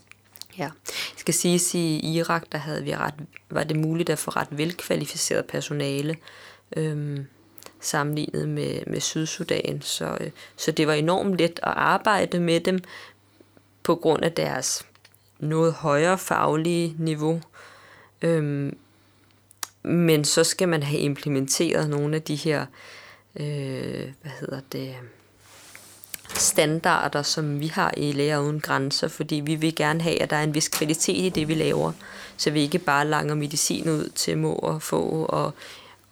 Ja. 0.58 0.70
Jeg 0.88 1.16
skal 1.16 1.34
sige, 1.34 1.54
at 1.54 1.74
i 1.74 2.16
Irak, 2.16 2.44
der 2.52 2.58
havde 2.58 2.84
vi 2.84 2.96
ret, 2.96 3.14
var 3.50 3.64
det 3.64 3.76
muligt 3.76 4.10
at 4.10 4.18
få 4.18 4.30
ret 4.30 4.48
velkvalificeret 4.50 5.44
personale, 5.44 6.16
øhm, 6.76 7.26
sammenlignet 7.86 8.48
med, 8.48 8.80
med 8.86 9.00
Sydsudan. 9.00 9.82
Så, 9.82 10.16
øh, 10.20 10.30
så 10.56 10.72
det 10.72 10.86
var 10.86 10.92
enormt 10.92 11.38
let 11.38 11.60
at 11.62 11.72
arbejde 11.76 12.40
med 12.40 12.60
dem, 12.60 12.78
på 13.82 13.94
grund 13.94 14.24
af 14.24 14.32
deres 14.32 14.86
noget 15.38 15.72
højere 15.72 16.18
faglige 16.18 16.94
niveau. 16.98 17.40
Øhm, 18.22 18.78
men 19.82 20.24
så 20.24 20.44
skal 20.44 20.68
man 20.68 20.82
have 20.82 21.00
implementeret 21.00 21.90
nogle 21.90 22.16
af 22.16 22.22
de 22.22 22.34
her, 22.34 22.66
øh, 23.36 24.12
hvad 24.22 24.32
hedder 24.40 24.60
det, 24.72 24.96
standarder, 26.34 27.22
som 27.22 27.60
vi 27.60 27.66
har 27.66 27.94
i 27.96 28.12
Læger 28.12 28.38
Uden 28.38 28.60
Grænser, 28.60 29.08
fordi 29.08 29.34
vi 29.34 29.54
vil 29.54 29.74
gerne 29.74 30.00
have, 30.02 30.22
at 30.22 30.30
der 30.30 30.36
er 30.36 30.42
en 30.42 30.54
vis 30.54 30.68
kvalitet 30.68 31.16
i 31.16 31.28
det, 31.28 31.48
vi 31.48 31.54
laver, 31.54 31.92
så 32.36 32.50
vi 32.50 32.60
ikke 32.60 32.78
bare 32.78 33.06
langer 33.06 33.34
medicin 33.34 33.88
ud 33.88 34.08
til 34.14 34.38
må 34.38 34.52
og 34.52 34.82
få 34.82 35.26
og, 35.28 35.54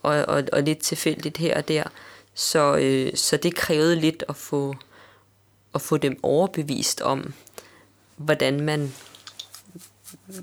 og, 0.05 0.25
og, 0.29 0.45
og 0.53 0.63
lidt 0.63 0.79
tilfældigt 0.79 1.37
her 1.37 1.57
og 1.57 1.69
der. 1.69 1.85
Så, 2.35 2.77
øh, 2.77 3.17
så 3.17 3.37
det 3.37 3.55
krævede 3.55 3.97
lidt 3.97 4.25
at 4.29 4.37
få, 4.37 4.75
at 5.75 5.83
få 5.83 5.97
dem 5.97 6.19
overbevist 6.23 7.01
om, 7.01 7.33
hvordan 8.17 8.61
man 8.61 8.93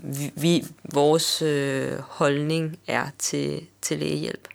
vi, 0.03 0.31
vi 0.35 0.65
vores 0.93 1.41
øh, 1.41 1.99
holdning 1.99 2.79
er 2.87 3.05
til, 3.17 3.67
til 3.81 3.99
lægehjælp. 3.99 4.47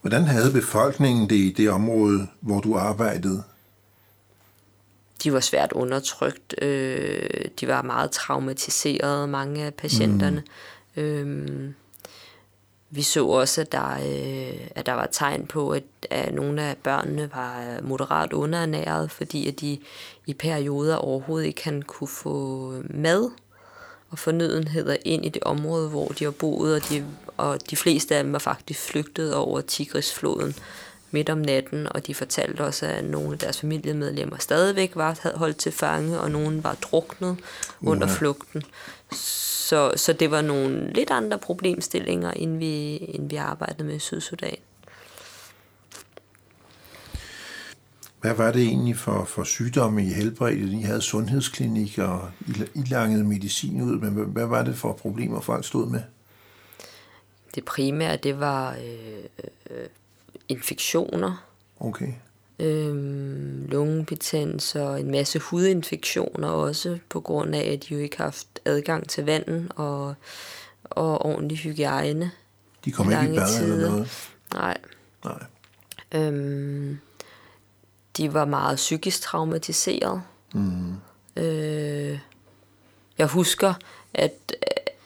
Hvordan 0.00 0.24
havde 0.24 0.52
befolkningen 0.52 1.30
det 1.30 1.36
i 1.36 1.54
det 1.56 1.70
område, 1.70 2.26
hvor 2.40 2.60
du 2.60 2.76
arbejdede? 2.76 3.42
De 5.24 5.32
var 5.32 5.40
svært 5.40 5.72
undertrykt. 5.72 6.54
Øh, 6.62 7.44
de 7.60 7.68
var 7.68 7.82
meget 7.82 8.10
traumatiserede, 8.10 9.26
mange 9.26 9.64
af 9.64 9.74
patienterne. 9.74 10.42
Mm. 10.96 11.02
Øh, 11.02 11.70
vi 12.90 13.02
så 13.02 13.26
også, 13.26 13.60
at 13.60 13.72
der, 13.72 13.92
øh, 13.94 14.60
at 14.74 14.86
der 14.86 14.92
var 14.92 15.08
tegn 15.12 15.46
på, 15.46 15.70
at, 15.70 15.82
at 16.10 16.34
nogle 16.34 16.62
af 16.62 16.76
børnene 16.76 17.30
var 17.34 17.80
moderat 17.82 18.32
underernæret, 18.32 19.10
fordi 19.10 19.48
at 19.48 19.60
de 19.60 19.78
i 20.26 20.34
perioder 20.34 20.96
overhovedet 20.96 21.46
ikke 21.46 21.62
kan 21.62 21.82
kunne 21.82 22.08
få 22.08 22.72
mad. 22.90 23.30
Og 24.10 24.18
fornødenheder 24.18 24.96
ind 25.04 25.24
i 25.24 25.28
det 25.28 25.42
område, 25.42 25.88
hvor 25.88 26.08
de 26.08 26.24
har 26.24 26.30
boet, 26.30 26.74
og 26.74 26.88
de, 26.88 27.04
og 27.36 27.70
de 27.70 27.76
fleste 27.76 28.16
af 28.16 28.24
dem 28.24 28.32
var 28.32 28.38
faktisk 28.38 28.80
flygtet 28.80 29.34
over 29.34 29.60
Tigrisfloden 29.60 30.54
midt 31.10 31.30
om 31.30 31.38
natten, 31.38 31.86
og 31.90 32.06
de 32.06 32.14
fortalte 32.14 32.60
også, 32.60 32.86
at 32.86 33.04
nogle 33.04 33.32
af 33.32 33.38
deres 33.38 33.60
familiemedlemmer 33.60 34.36
stadigvæk 34.38 34.92
var 34.94 35.36
holdt 35.36 35.56
til 35.56 35.72
fange, 35.72 36.20
og 36.20 36.30
nogen 36.30 36.64
var 36.64 36.74
druknet 36.74 37.36
under 37.82 38.06
flugten. 38.06 38.62
Så, 39.12 39.92
så 39.96 40.12
det 40.12 40.30
var 40.30 40.42
nogle 40.42 40.92
lidt 40.92 41.10
andre 41.10 41.38
problemstillinger, 41.38 42.30
end 42.30 42.58
vi, 42.58 42.96
end 43.14 43.30
vi 43.30 43.36
arbejdede 43.36 43.84
med 43.84 43.94
i 43.94 43.98
Sydsudan. 43.98 44.56
Hvad 48.20 48.34
var 48.34 48.52
det 48.52 48.62
egentlig 48.62 48.96
for, 48.96 49.24
for 49.24 49.44
sygdomme, 49.44 50.04
I 50.04 50.08
helbredte? 50.08 50.58
I 50.58 50.82
havde 50.82 51.02
sundhedsklinik, 51.02 51.98
og 51.98 52.30
I, 52.74 52.82
langede 52.90 53.24
medicin 53.24 53.82
ud, 53.82 53.98
men 53.98 54.12
hvad, 54.12 54.46
var 54.46 54.62
det 54.64 54.76
for 54.76 54.92
problemer, 54.92 55.40
folk 55.40 55.64
stod 55.66 55.90
med? 55.90 56.00
Det 57.54 57.64
primære, 57.64 58.16
det 58.16 58.40
var 58.40 58.72
øh, 58.74 59.24
øh, 59.70 59.86
infektioner. 60.48 61.44
Okay. 61.80 62.12
Øhm, 62.58 63.66
lungebetændelser 63.68 64.82
og 64.82 65.00
en 65.00 65.10
masse 65.10 65.38
hudinfektioner 65.38 66.48
også, 66.48 66.98
på 67.08 67.20
grund 67.20 67.54
af, 67.54 67.72
at 67.72 67.88
de 67.88 67.94
jo 67.94 68.00
ikke 68.00 68.16
har 68.16 68.24
haft 68.24 68.57
adgang 68.64 69.08
til 69.08 69.24
vandet 69.24 69.72
og, 69.76 70.14
og 70.84 71.26
ordentlig 71.26 71.58
hygiejne. 71.58 72.30
De 72.84 72.92
kom 72.92 73.10
ikke 73.10 73.32
i 73.32 73.36
bad 73.36 73.62
eller 73.62 73.90
noget? 73.90 74.30
Nej. 74.54 74.78
Nej. 75.24 75.42
Øhm, 76.12 76.98
de 78.16 78.34
var 78.34 78.44
meget 78.44 78.76
psykisk 78.76 79.20
traumatiseret. 79.20 80.22
Mm. 80.54 80.94
Øh, 81.36 82.18
jeg 83.18 83.26
husker, 83.26 83.74
at, 84.14 84.54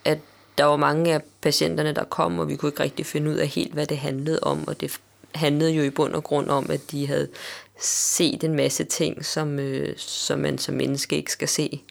at 0.05 0.19
der 0.57 0.63
var 0.63 0.77
mange 0.77 1.13
af 1.13 1.21
patienterne, 1.41 1.93
der 1.93 2.03
kom, 2.03 2.39
og 2.39 2.47
vi 2.47 2.55
kunne 2.55 2.69
ikke 2.69 2.83
rigtig 2.83 3.05
finde 3.05 3.31
ud 3.31 3.35
af 3.35 3.47
helt, 3.47 3.73
hvad 3.73 3.87
det 3.87 3.97
handlede 3.97 4.39
om, 4.41 4.67
og 4.67 4.81
det 4.81 4.99
handlede 5.35 5.71
jo 5.71 5.83
i 5.83 5.89
bund 5.89 6.13
og 6.13 6.23
grund 6.23 6.49
om, 6.49 6.69
at 6.69 6.91
de 6.91 7.07
havde 7.07 7.27
set 7.79 8.43
en 8.43 8.55
masse 8.55 8.83
ting, 8.83 9.25
som, 9.25 9.59
øh, 9.59 9.93
som 9.97 10.39
man 10.39 10.57
som 10.57 10.75
menneske 10.75 11.15
ikke 11.15 11.31
skal 11.31 11.47
se. 11.47 11.83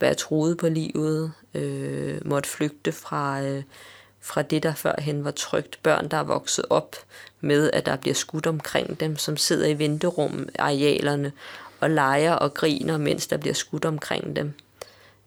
Være 0.00 0.14
troet 0.14 0.56
på 0.56 0.68
livet, 0.68 1.32
øh, 1.54 2.28
måtte 2.28 2.48
flygte 2.48 2.92
fra, 2.92 3.42
øh, 3.42 3.62
fra 4.20 4.42
det, 4.42 4.62
der 4.62 4.74
førhen 4.74 5.24
var 5.24 5.30
trygt. 5.30 5.78
Børn, 5.82 6.08
der 6.08 6.16
er 6.16 6.22
vokset 6.22 6.64
op 6.70 6.96
med, 7.40 7.70
at 7.72 7.86
der 7.86 7.96
bliver 7.96 8.14
skudt 8.14 8.46
omkring 8.46 9.00
dem, 9.00 9.16
som 9.16 9.36
sidder 9.36 9.66
i 9.66 9.78
venterum, 9.78 10.48
arealerne, 10.58 11.32
og 11.80 11.90
leger 11.90 12.32
og 12.32 12.54
griner, 12.54 12.98
mens 12.98 13.26
der 13.26 13.36
bliver 13.36 13.54
skudt 13.54 13.84
omkring 13.84 14.36
dem. 14.36 14.52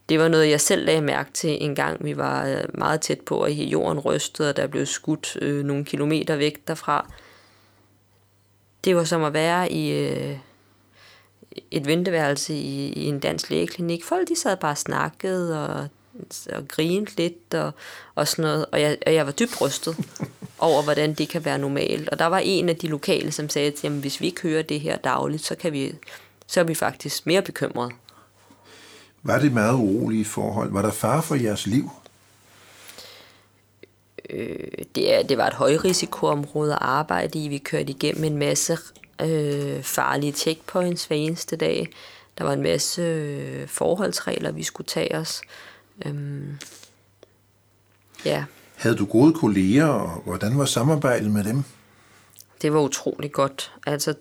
Det 0.09 0.19
var 0.19 0.27
noget, 0.27 0.49
jeg 0.49 0.61
selv 0.61 0.85
lagde 0.85 1.01
mærke 1.01 1.31
til 1.33 1.63
en 1.63 1.75
gang. 1.75 2.05
Vi 2.05 2.17
var 2.17 2.45
øh, 2.45 2.63
meget 2.73 3.01
tæt 3.01 3.21
på, 3.21 3.41
at 3.41 3.51
jorden 3.51 3.99
rystede, 3.99 4.49
og 4.49 4.57
der 4.57 4.67
blev 4.67 4.85
skudt 4.85 5.37
øh, 5.41 5.65
nogle 5.65 5.85
kilometer 5.85 6.35
væk 6.35 6.67
derfra. 6.67 7.11
Det 8.83 8.95
var 8.95 9.03
som 9.03 9.23
at 9.23 9.33
være 9.33 9.71
i 9.71 9.91
øh, 9.91 10.37
et 11.71 11.87
venteværelse 11.87 12.53
i, 12.53 12.93
i 12.93 13.05
en 13.05 13.19
dansk 13.19 13.49
lægeklinik. 13.49 14.03
Folk 14.03 14.27
de 14.27 14.35
sad 14.35 14.57
bare 14.57 14.71
og 14.71 14.77
snakkede 14.77 15.67
og, 15.67 15.87
og 16.53 16.67
grinede 16.67 17.11
lidt 17.17 17.53
og, 17.53 17.71
og 18.15 18.27
sådan 18.27 18.43
noget. 18.43 18.65
Og 18.71 18.81
jeg, 18.81 18.97
og 19.05 19.13
jeg 19.13 19.25
var 19.25 19.31
dybt 19.31 19.61
rystet 19.61 19.97
over, 20.59 20.83
hvordan 20.83 21.13
det 21.13 21.29
kan 21.29 21.45
være 21.45 21.57
normalt. 21.57 22.09
Og 22.09 22.19
der 22.19 22.25
var 22.25 22.39
en 22.39 22.69
af 22.69 22.75
de 22.75 22.87
lokale, 22.87 23.31
som 23.31 23.49
sagde, 23.49 23.67
at 23.67 23.83
jamen, 23.83 23.99
hvis 23.99 24.21
vi 24.21 24.25
ikke 24.25 24.41
hører 24.41 24.61
det 24.61 24.79
her 24.79 24.97
dagligt, 24.97 25.45
så, 25.45 25.55
kan 25.55 25.73
vi, 25.73 25.93
så 26.47 26.59
er 26.59 26.63
vi 26.63 26.75
faktisk 26.75 27.27
mere 27.27 27.41
bekymrede. 27.41 27.91
Var 29.23 29.39
det 29.39 29.51
meget 29.51 29.73
urolige 29.73 30.25
forhold? 30.25 30.71
Var 30.71 30.81
der 30.81 30.91
far 30.91 31.21
for 31.21 31.35
jeres 31.35 31.67
liv? 31.67 31.91
Øh, 34.29 34.67
det, 34.95 35.15
er, 35.15 35.23
det 35.23 35.37
var 35.37 35.47
et 35.47 35.53
højrisikoområde 35.53 36.73
at 36.73 36.79
arbejde 36.81 37.43
i. 37.43 37.47
Vi 37.47 37.57
kørte 37.57 37.89
igennem 37.89 38.23
en 38.23 38.37
masse 38.37 38.77
øh, 39.21 39.83
farlige 39.83 40.31
checkpoints 40.31 41.05
hver 41.05 41.17
eneste 41.17 41.55
dag. 41.55 41.89
Der 42.37 42.43
var 42.43 42.53
en 42.53 42.61
masse 42.61 43.01
øh, 43.01 43.67
forholdsregler, 43.67 44.51
vi 44.51 44.63
skulle 44.63 44.87
tage 44.87 45.15
os. 45.17 45.41
Øhm, 46.05 46.57
ja. 48.25 48.43
Havde 48.75 48.95
du 48.95 49.05
gode 49.05 49.33
kolleger, 49.33 49.85
og 49.85 50.21
hvordan 50.25 50.57
var 50.57 50.65
samarbejdet 50.65 51.31
med 51.31 51.43
dem? 51.43 51.63
Det 52.61 52.73
var 52.73 52.79
utrolig 52.79 53.31
godt. 53.31 53.73
Altså, 53.87 54.13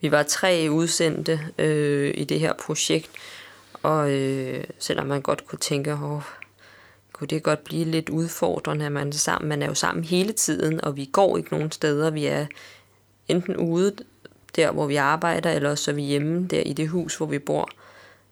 vi 0.00 0.10
var 0.10 0.22
tre 0.22 0.68
udsendte 0.70 1.40
øh, 1.58 2.14
i 2.16 2.24
det 2.24 2.40
her 2.40 2.52
projekt, 2.66 3.10
og 3.82 4.12
øh, 4.12 4.64
selvom 4.78 5.06
man 5.06 5.22
godt 5.22 5.46
kunne 5.46 5.58
tænke, 5.58 5.92
åh, 5.92 6.22
kunne 7.12 7.28
det 7.28 7.42
godt 7.42 7.64
blive 7.64 7.84
lidt 7.84 8.08
udfordrende, 8.08 8.86
at 8.86 8.92
man 8.92 9.08
er 9.08 9.12
sammen. 9.12 9.48
Man 9.48 9.62
er 9.62 9.66
jo 9.66 9.74
sammen 9.74 10.04
hele 10.04 10.32
tiden, 10.32 10.84
og 10.84 10.96
vi 10.96 11.04
går 11.12 11.36
ikke 11.36 11.50
nogen 11.50 11.70
steder. 11.70 12.10
Vi 12.10 12.26
er 12.26 12.46
enten 13.28 13.56
ude 13.56 13.96
der, 14.56 14.72
hvor 14.72 14.86
vi 14.86 14.96
arbejder, 14.96 15.50
eller 15.50 15.74
så 15.74 15.90
er 15.90 15.94
vi 15.94 16.02
hjemme 16.02 16.46
der 16.46 16.60
i 16.60 16.72
det 16.72 16.88
hus, 16.88 17.16
hvor 17.16 17.26
vi 17.26 17.38
bor. 17.38 17.68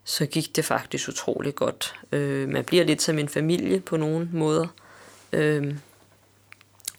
Så 0.05 0.27
gik 0.27 0.57
det 0.57 0.65
faktisk 0.65 1.09
utrolig 1.09 1.55
godt. 1.55 1.95
Øh, 2.13 2.49
man 2.49 2.65
bliver 2.65 2.85
lidt 2.85 3.03
som 3.03 3.19
en 3.19 3.29
familie 3.29 3.81
på 3.81 3.97
nogle 3.97 4.29
måder. 4.33 4.67
Øh, 5.33 5.75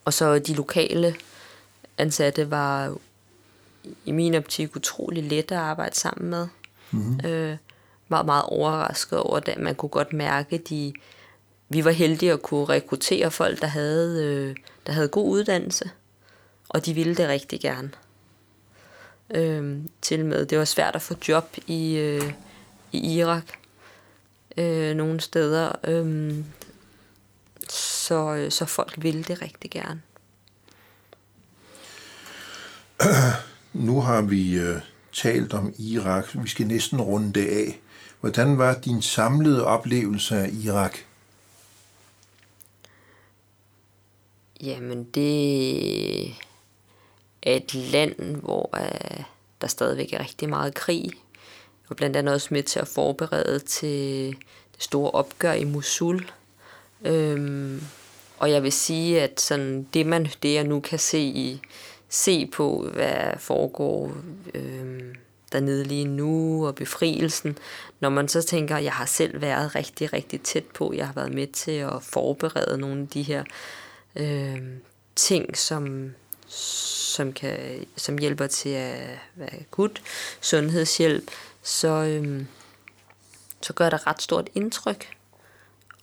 og 0.06 0.14
så 0.14 0.40
de 0.40 0.54
lokale 0.54 1.16
ansatte 1.98 2.52
var 2.52 2.98
i 4.06 4.12
min 4.12 4.36
optik 4.36 4.76
utrolig 4.76 5.24
let 5.24 5.52
at 5.52 5.58
arbejde 5.58 5.96
sammen 5.96 6.30
med. 6.30 6.48
Mm-hmm. 6.92 7.28
Øh, 7.28 7.58
meget, 8.08 8.26
meget 8.26 8.44
overrasket 8.44 9.20
over 9.20 9.40
det. 9.40 9.58
Man 9.58 9.76
kunne 9.76 9.90
godt 9.90 10.14
mærke, 10.14 10.58
de 10.58 10.94
vi 11.70 11.86
var 11.86 11.92
heldige 11.92 12.32
at 12.32 12.42
kunne 12.42 12.66
rekruttere 12.66 13.32
folk, 13.32 13.62
der 13.62 13.68
havde, 13.68 14.26
øh, 14.26 14.56
der 14.88 14.94
havde 14.94 15.08
god 15.08 15.30
uddannelse, 15.30 15.90
og 16.70 16.86
de 16.86 16.94
ville 16.94 17.16
det 17.16 17.28
rigtig 17.28 17.60
gerne. 17.60 17.92
Øh, 19.30 19.78
til 20.02 20.26
med, 20.26 20.46
det 20.46 20.58
var 20.58 20.66
svært 20.66 20.96
at 20.96 21.02
få 21.02 21.16
job 21.28 21.56
i, 21.68 21.96
øh, 21.96 22.34
i 22.92 23.18
Irak 23.18 23.46
øh, 24.58 24.96
nogle 24.96 25.20
steder, 25.20 25.72
øh, 25.84 26.36
så, 27.70 28.48
så 28.50 28.66
folk 28.66 28.94
ville 28.98 29.24
det 29.24 29.42
rigtig 29.42 29.72
gerne. 29.72 30.02
Nu 33.74 34.02
har 34.02 34.22
vi 34.22 34.60
øh, 34.60 34.82
talt 35.14 35.54
om 35.54 35.74
Irak. 35.78 36.26
Vi 36.34 36.50
skal 36.50 36.68
næsten 36.68 37.02
runde 37.02 37.34
det 37.34 37.48
af. 37.48 37.80
Hvordan 38.20 38.58
var 38.58 38.74
din 38.74 39.02
samlede 39.02 39.66
oplevelse 39.66 40.36
af 40.36 40.50
Irak? 40.64 40.98
Jamen, 44.62 45.04
det 45.04 46.34
et 47.44 47.74
land, 47.74 48.36
hvor 48.36 48.70
øh, 48.78 49.24
der 49.62 49.68
stadigvæk 49.68 50.14
er 50.14 50.20
rigtig 50.20 50.50
meget 50.50 50.74
krig. 50.74 51.12
Og 51.90 51.96
blandt 51.96 52.16
andet 52.16 52.34
også 52.34 52.48
med 52.52 52.64
til 52.64 52.80
at 52.80 52.88
forberede 52.88 53.60
til 53.60 54.28
det 54.76 54.84
store 54.84 55.12
opgør 55.12 55.54
i 55.54 55.64
Mosul. 55.64 56.32
Øhm, 57.06 57.82
og 58.40 58.52
jeg 58.52 58.64
vil 58.64 58.72
sige, 58.72 59.22
at 59.22 59.42
sådan 59.42 59.88
det, 59.94 60.06
man, 60.06 60.28
det 60.44 60.54
jeg 60.54 60.64
nu 60.64 60.80
kan 60.80 61.00
se, 61.00 61.20
i, 61.20 61.62
se 62.10 62.46
på, 62.46 62.90
hvad 62.94 63.38
foregår 63.38 64.12
øhm, 64.54 65.16
dernede 65.52 65.84
lige 65.84 66.06
nu, 66.06 66.68
og 66.68 66.76
befrielsen, 66.76 67.58
når 68.00 68.10
man 68.10 68.28
så 68.28 68.42
tænker, 68.42 68.76
at 68.76 68.84
jeg 68.84 68.94
har 68.94 69.06
selv 69.06 69.42
været 69.42 69.76
rigtig, 69.76 70.14
rigtig 70.14 70.42
tæt 70.42 70.66
på, 70.66 70.94
jeg 70.96 71.06
har 71.06 71.14
været 71.14 71.34
med 71.34 71.48
til 71.48 71.72
at 71.72 72.04
forberede 72.04 72.78
nogle 72.78 73.02
af 73.02 73.08
de 73.08 73.22
her 73.22 73.44
øhm, 74.16 74.82
ting, 75.16 75.58
som, 75.58 76.14
som, 77.14 77.34
kan, 77.34 77.86
som 77.96 78.18
hjælper 78.18 78.48
til 78.48 78.70
at 78.70 79.20
være 79.36 79.60
akut 79.60 80.02
sundhedshjælp, 80.42 81.32
så, 81.64 81.88
øhm, 81.88 82.48
så 83.62 83.74
gør 83.74 83.90
det 83.90 84.08
ret 84.08 84.22
stort 84.22 84.50
indtryk. 84.56 85.08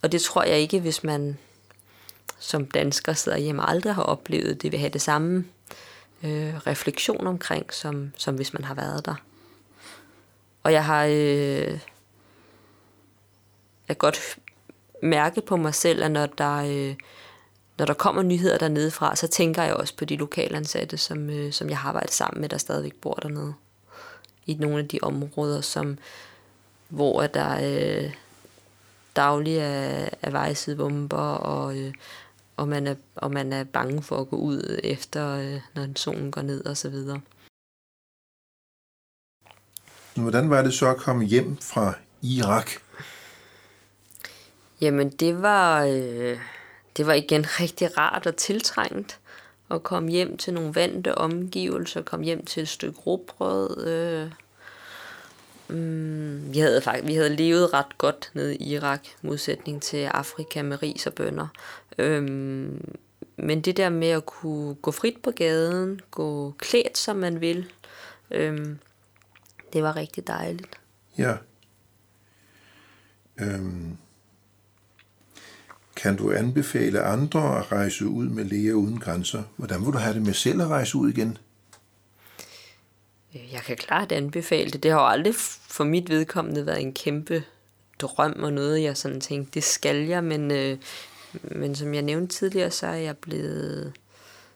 Og 0.03 0.12
det 0.12 0.23
tror 0.23 0.42
jeg 0.42 0.59
ikke, 0.59 0.81
hvis 0.81 1.05
man 1.05 1.38
som 2.38 2.66
dansker 2.66 3.12
sidder 3.12 3.38
hjemme 3.38 3.68
aldrig 3.68 3.94
har 3.94 4.03
oplevet, 4.03 4.62
det 4.62 4.73
vil 4.73 4.81
have 4.81 4.90
det 4.90 5.03
samme 5.03 5.44
øh, 6.23 6.57
refleksion 6.57 7.27
omkring, 7.27 7.75
som, 7.75 8.12
som 8.16 8.35
hvis 8.35 8.53
man 8.53 8.64
har 8.64 8.75
været 8.75 9.05
der. 9.05 9.14
Og 10.62 10.73
jeg 10.73 10.85
har, 10.85 11.05
øh, 11.05 11.79
jeg 13.88 13.99
godt 13.99 14.38
mærke 15.03 15.40
på 15.40 15.57
mig 15.57 15.75
selv, 15.75 16.03
at 16.03 16.11
når 16.11 16.27
der, 16.27 16.57
øh, 16.57 16.94
når 17.80 17.86
der 17.86 17.94
kommer 17.94 18.22
nyheder 18.22 18.58
dernede 18.58 18.90
fra, 18.90 19.16
så 19.16 19.26
tænker 19.26 19.62
jeg 19.62 19.74
også 19.74 19.96
på 19.96 20.04
de 20.04 20.16
lokalansatte, 20.16 20.96
som, 20.96 21.30
øh, 21.30 21.52
som 21.52 21.68
jeg 21.68 21.78
har 21.78 21.88
arbejdet 21.88 22.14
sammen 22.14 22.40
med, 22.40 22.48
der 22.48 22.58
stadigvæk 22.58 22.94
bor 22.94 23.14
dernede. 23.14 23.54
I 24.46 24.54
nogle 24.54 24.78
af 24.78 24.88
de 24.88 24.98
områder, 25.02 25.60
som, 25.60 25.98
hvor 26.88 27.26
der 27.26 27.58
øh, 27.62 28.14
daglig 29.16 29.56
er, 29.56 30.08
er 30.22 30.30
vejsidebomber, 30.30 31.16
og, 31.34 31.78
øh, 31.78 31.94
og, 32.56 32.68
man 32.68 32.86
er, 32.86 32.94
og 33.14 33.30
man 33.30 33.52
er 33.52 33.64
bange 33.64 34.02
for 34.02 34.20
at 34.20 34.28
gå 34.28 34.36
ud 34.36 34.80
efter, 34.84 35.28
øh, 35.28 35.60
når 35.74 35.88
solen 35.96 36.30
går 36.30 36.42
ned 36.42 36.64
og 36.64 36.76
så 36.76 36.88
videre. 36.88 37.20
Hvordan 40.14 40.50
var 40.50 40.62
det 40.62 40.74
så 40.74 40.90
at 40.90 40.96
komme 40.96 41.24
hjem 41.24 41.56
fra 41.56 41.94
Irak? 42.22 42.70
Jamen, 44.80 45.10
det 45.10 45.42
var, 45.42 45.84
øh, 45.84 46.38
det 46.96 47.07
var 47.07 47.12
igen 47.12 47.44
rigtig 47.61 47.98
rart 47.98 48.26
og 48.26 48.37
tiltrængt 48.37 49.20
at 49.70 49.83
komme 49.83 50.11
hjem 50.11 50.37
til 50.37 50.55
nogle 50.55 50.74
vante 50.74 51.18
omgivelser, 51.18 52.03
komme 52.03 52.24
hjem 52.24 52.44
til 52.44 52.62
et 52.62 52.68
stykke 52.68 53.00
råbrød. 53.00 53.87
Øh. 53.87 54.31
Mm, 55.76 56.55
vi, 56.55 56.59
havde 56.59 56.83
faktisk, 56.83 57.07
vi 57.07 57.14
havde 57.14 57.37
levet 57.37 57.72
ret 57.74 57.98
godt 57.98 58.31
nede 58.35 58.57
i 58.57 58.74
Irak, 58.74 59.00
modsætning 59.22 59.83
til 59.83 60.05
Afrika 60.05 60.62
med 60.62 60.83
ris 60.83 61.07
og 61.07 61.14
bønder. 61.14 61.46
Øhm, 61.98 62.94
men 63.37 63.61
det 63.61 63.76
der 63.76 63.88
med 63.88 64.09
at 64.09 64.26
kunne 64.26 64.74
gå 64.74 64.90
frit 64.90 65.22
på 65.22 65.31
gaden, 65.31 66.00
gå 66.11 66.55
klædt 66.59 66.98
som 66.98 67.16
man 67.16 67.40
vil, 67.40 67.72
øhm, 68.31 68.79
det 69.72 69.83
var 69.83 69.96
rigtig 69.96 70.26
dejligt. 70.26 70.81
Ja. 71.18 71.37
Øhm. 73.40 73.96
Kan 76.02 76.16
du 76.16 76.32
anbefale 76.32 77.02
andre 77.02 77.58
at 77.58 77.72
rejse 77.72 78.06
ud 78.06 78.28
med 78.28 78.44
Læger 78.44 78.74
Uden 78.74 78.98
Grænser? 78.98 79.42
Hvordan 79.56 79.80
vil 79.86 79.92
du 79.92 79.98
have 79.98 80.14
det 80.14 80.22
med 80.22 80.32
selv 80.34 80.62
at 80.62 80.68
rejse 80.68 80.96
ud 80.96 81.10
igen? 81.10 81.38
Øh, 83.34 83.52
jeg 83.52 83.60
kan 83.60 83.76
klart 83.76 84.12
anbefale 84.12 84.70
det. 84.70 84.82
Det 84.82 84.90
har 84.90 85.00
jo 85.00 85.06
aldrig 85.06 85.34
for 85.68 85.84
mit 85.84 86.10
vedkommende 86.10 86.66
været 86.66 86.80
en 86.80 86.92
kæmpe 86.92 87.44
drøm 87.98 88.42
og 88.42 88.52
noget, 88.52 88.82
jeg 88.82 88.96
sådan 88.96 89.20
tænkte, 89.20 89.50
det 89.54 89.64
skal 89.64 89.96
jeg, 89.96 90.24
men, 90.24 90.50
øh, 90.50 90.78
men 91.42 91.74
som 91.74 91.94
jeg 91.94 92.02
nævnte 92.02 92.36
tidligere, 92.36 92.70
så 92.70 92.86
er 92.86 92.94
jeg 92.94 93.16
blevet 93.16 93.92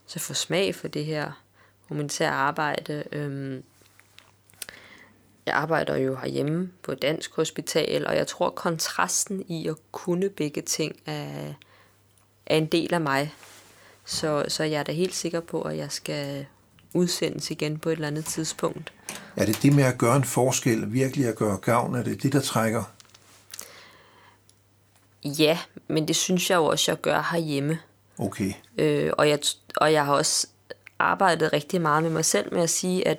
så 0.07 0.19
for 0.19 0.35
smag 0.35 0.75
for 0.75 0.89
det 0.89 1.05
her 1.05 1.43
humanitære 1.89 2.33
arbejde. 2.33 3.05
Øhm, 3.13 3.63
jeg 5.47 5.55
arbejder 5.55 5.97
jo 5.97 6.17
herhjemme 6.17 6.71
på 6.83 6.93
et 6.93 7.03
dansk 7.03 7.35
hospital, 7.37 8.07
og 8.07 8.17
jeg 8.17 8.27
tror, 8.27 8.51
kontrasten 8.51 9.45
i 9.49 9.69
at 9.69 9.77
kunne 9.93 10.29
begge 10.29 10.63
ting 10.63 10.97
er, 11.07 11.53
er 12.47 12.57
en 12.57 12.67
del 12.67 12.95
af 12.95 13.01
mig. 13.01 13.35
Så, 14.05 14.45
så 14.49 14.65
jeg 14.65 14.79
er 14.79 14.83
da 14.83 14.93
helt 14.93 15.15
sikker 15.15 15.41
på, 15.41 15.63
at 15.63 15.77
jeg 15.77 15.93
skal 15.93 16.47
udsendes 16.95 17.51
igen 17.51 17.79
på 17.79 17.89
et 17.89 17.93
eller 17.93 18.09
andet 18.09 18.25
tidspunkt. 18.25 18.93
Er 19.37 19.47
det 19.47 19.63
det 19.63 19.75
med 19.75 19.85
at 19.85 19.99
gøre 19.99 20.17
en 20.17 20.25
forskel, 20.25 20.93
virkelig 20.93 21.29
at 21.29 21.37
gøre 21.37 21.57
gavn? 21.57 21.95
Er 21.95 22.03
det 22.03 22.23
det, 22.23 22.33
der 22.33 22.41
trækker? 22.41 22.85
Ja, 25.25 25.59
men 25.89 26.09
det 26.09 26.17
synes 26.17 26.51
jeg 26.51 26.57
jo 26.57 26.65
også, 26.65 26.91
jeg 26.91 27.01
gør 27.01 27.29
herhjemme. 27.33 27.79
Okay. 28.19 28.53
Øh, 28.79 29.13
og, 29.19 29.29
jeg, 29.29 29.39
og 29.77 29.93
jeg 29.93 30.05
har 30.05 30.15
også 30.15 30.47
arbejdet 30.99 31.53
rigtig 31.53 31.81
meget 31.81 32.03
med 32.03 32.11
mig 32.11 32.25
selv 32.25 32.55
med 32.55 32.63
at 32.63 32.71
sige, 32.71 33.09
at, 33.09 33.19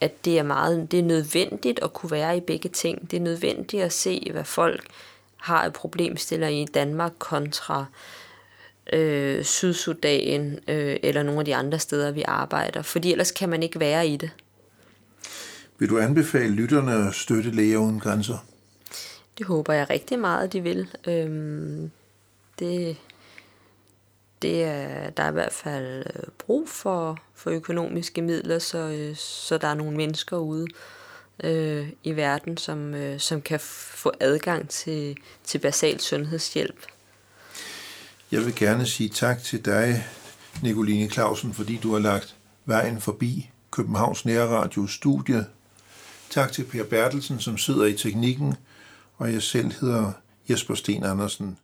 at 0.00 0.24
det 0.24 0.38
er 0.38 0.42
meget 0.42 0.90
det 0.90 0.98
er 0.98 1.02
nødvendigt 1.02 1.80
at 1.82 1.92
kunne 1.92 2.10
være 2.10 2.36
i 2.36 2.40
begge 2.40 2.68
ting. 2.68 3.10
Det 3.10 3.16
er 3.16 3.20
nødvendigt 3.20 3.82
at 3.82 3.92
se, 3.92 4.28
hvad 4.32 4.44
folk 4.44 4.86
har 5.36 5.64
et 5.64 5.72
problemstiller 5.72 6.48
i 6.48 6.64
Danmark 6.74 7.12
kontra 7.18 7.86
øh, 8.92 9.44
Sydsudan 9.44 10.58
øh, 10.68 10.96
eller 11.02 11.22
nogle 11.22 11.38
af 11.38 11.44
de 11.44 11.56
andre 11.56 11.78
steder, 11.78 12.10
vi 12.10 12.22
arbejder. 12.28 12.82
Fordi 12.82 13.12
ellers 13.12 13.30
kan 13.30 13.48
man 13.48 13.62
ikke 13.62 13.80
være 13.80 14.08
i 14.08 14.16
det. 14.16 14.30
Vil 15.78 15.88
du 15.88 15.98
anbefale 15.98 16.54
lytterne 16.54 17.08
at 17.08 17.14
støtte 17.14 17.50
Læger 17.50 17.78
Uden 17.78 18.00
Grænser? 18.00 18.38
Det 19.38 19.46
håber 19.46 19.72
jeg 19.72 19.90
rigtig 19.90 20.18
meget, 20.18 20.52
de 20.52 20.60
vil. 20.60 20.88
Øhm, 21.06 21.90
det, 22.58 22.96
det 24.42 24.64
er, 24.64 25.10
der 25.10 25.22
er 25.22 25.28
i 25.28 25.32
hvert 25.32 25.52
fald 25.52 26.06
øh, 26.06 26.22
brug 26.38 26.68
for, 26.68 27.18
for 27.34 27.50
økonomiske 27.50 28.22
midler, 28.22 28.58
så, 28.58 28.78
øh, 28.78 29.16
så 29.16 29.58
der 29.58 29.68
er 29.68 29.74
nogle 29.74 29.96
mennesker 29.96 30.36
ude 30.36 30.66
øh, 31.44 31.88
i 32.02 32.16
verden, 32.16 32.56
som, 32.56 32.94
øh, 32.94 33.20
som 33.20 33.42
kan 33.42 33.60
få 33.60 34.12
adgang 34.20 34.68
til, 34.68 35.16
til 35.44 35.58
basal 35.58 36.00
sundhedshjælp. 36.00 36.86
Jeg 38.32 38.44
vil 38.44 38.54
gerne 38.54 38.86
sige 38.86 39.08
tak 39.08 39.42
til 39.42 39.64
dig, 39.64 40.06
Nicoline 40.62 41.10
Clausen, 41.10 41.54
fordi 41.54 41.78
du 41.82 41.92
har 41.92 41.98
lagt 41.98 42.36
vejen 42.64 43.00
forbi 43.00 43.50
Københavns 43.70 44.24
Nærradio 44.24 44.86
studie. 44.86 45.46
Tak 46.30 46.52
til 46.52 46.64
Per 46.64 46.84
Bertelsen, 46.84 47.40
som 47.40 47.58
sidder 47.58 47.84
i 47.84 47.96
teknikken, 47.96 48.54
og 49.16 49.32
jeg 49.32 49.42
selv 49.42 49.72
hedder 49.80 50.12
Jesper 50.50 50.74
Sten 50.74 51.04
Andersen. 51.04 51.58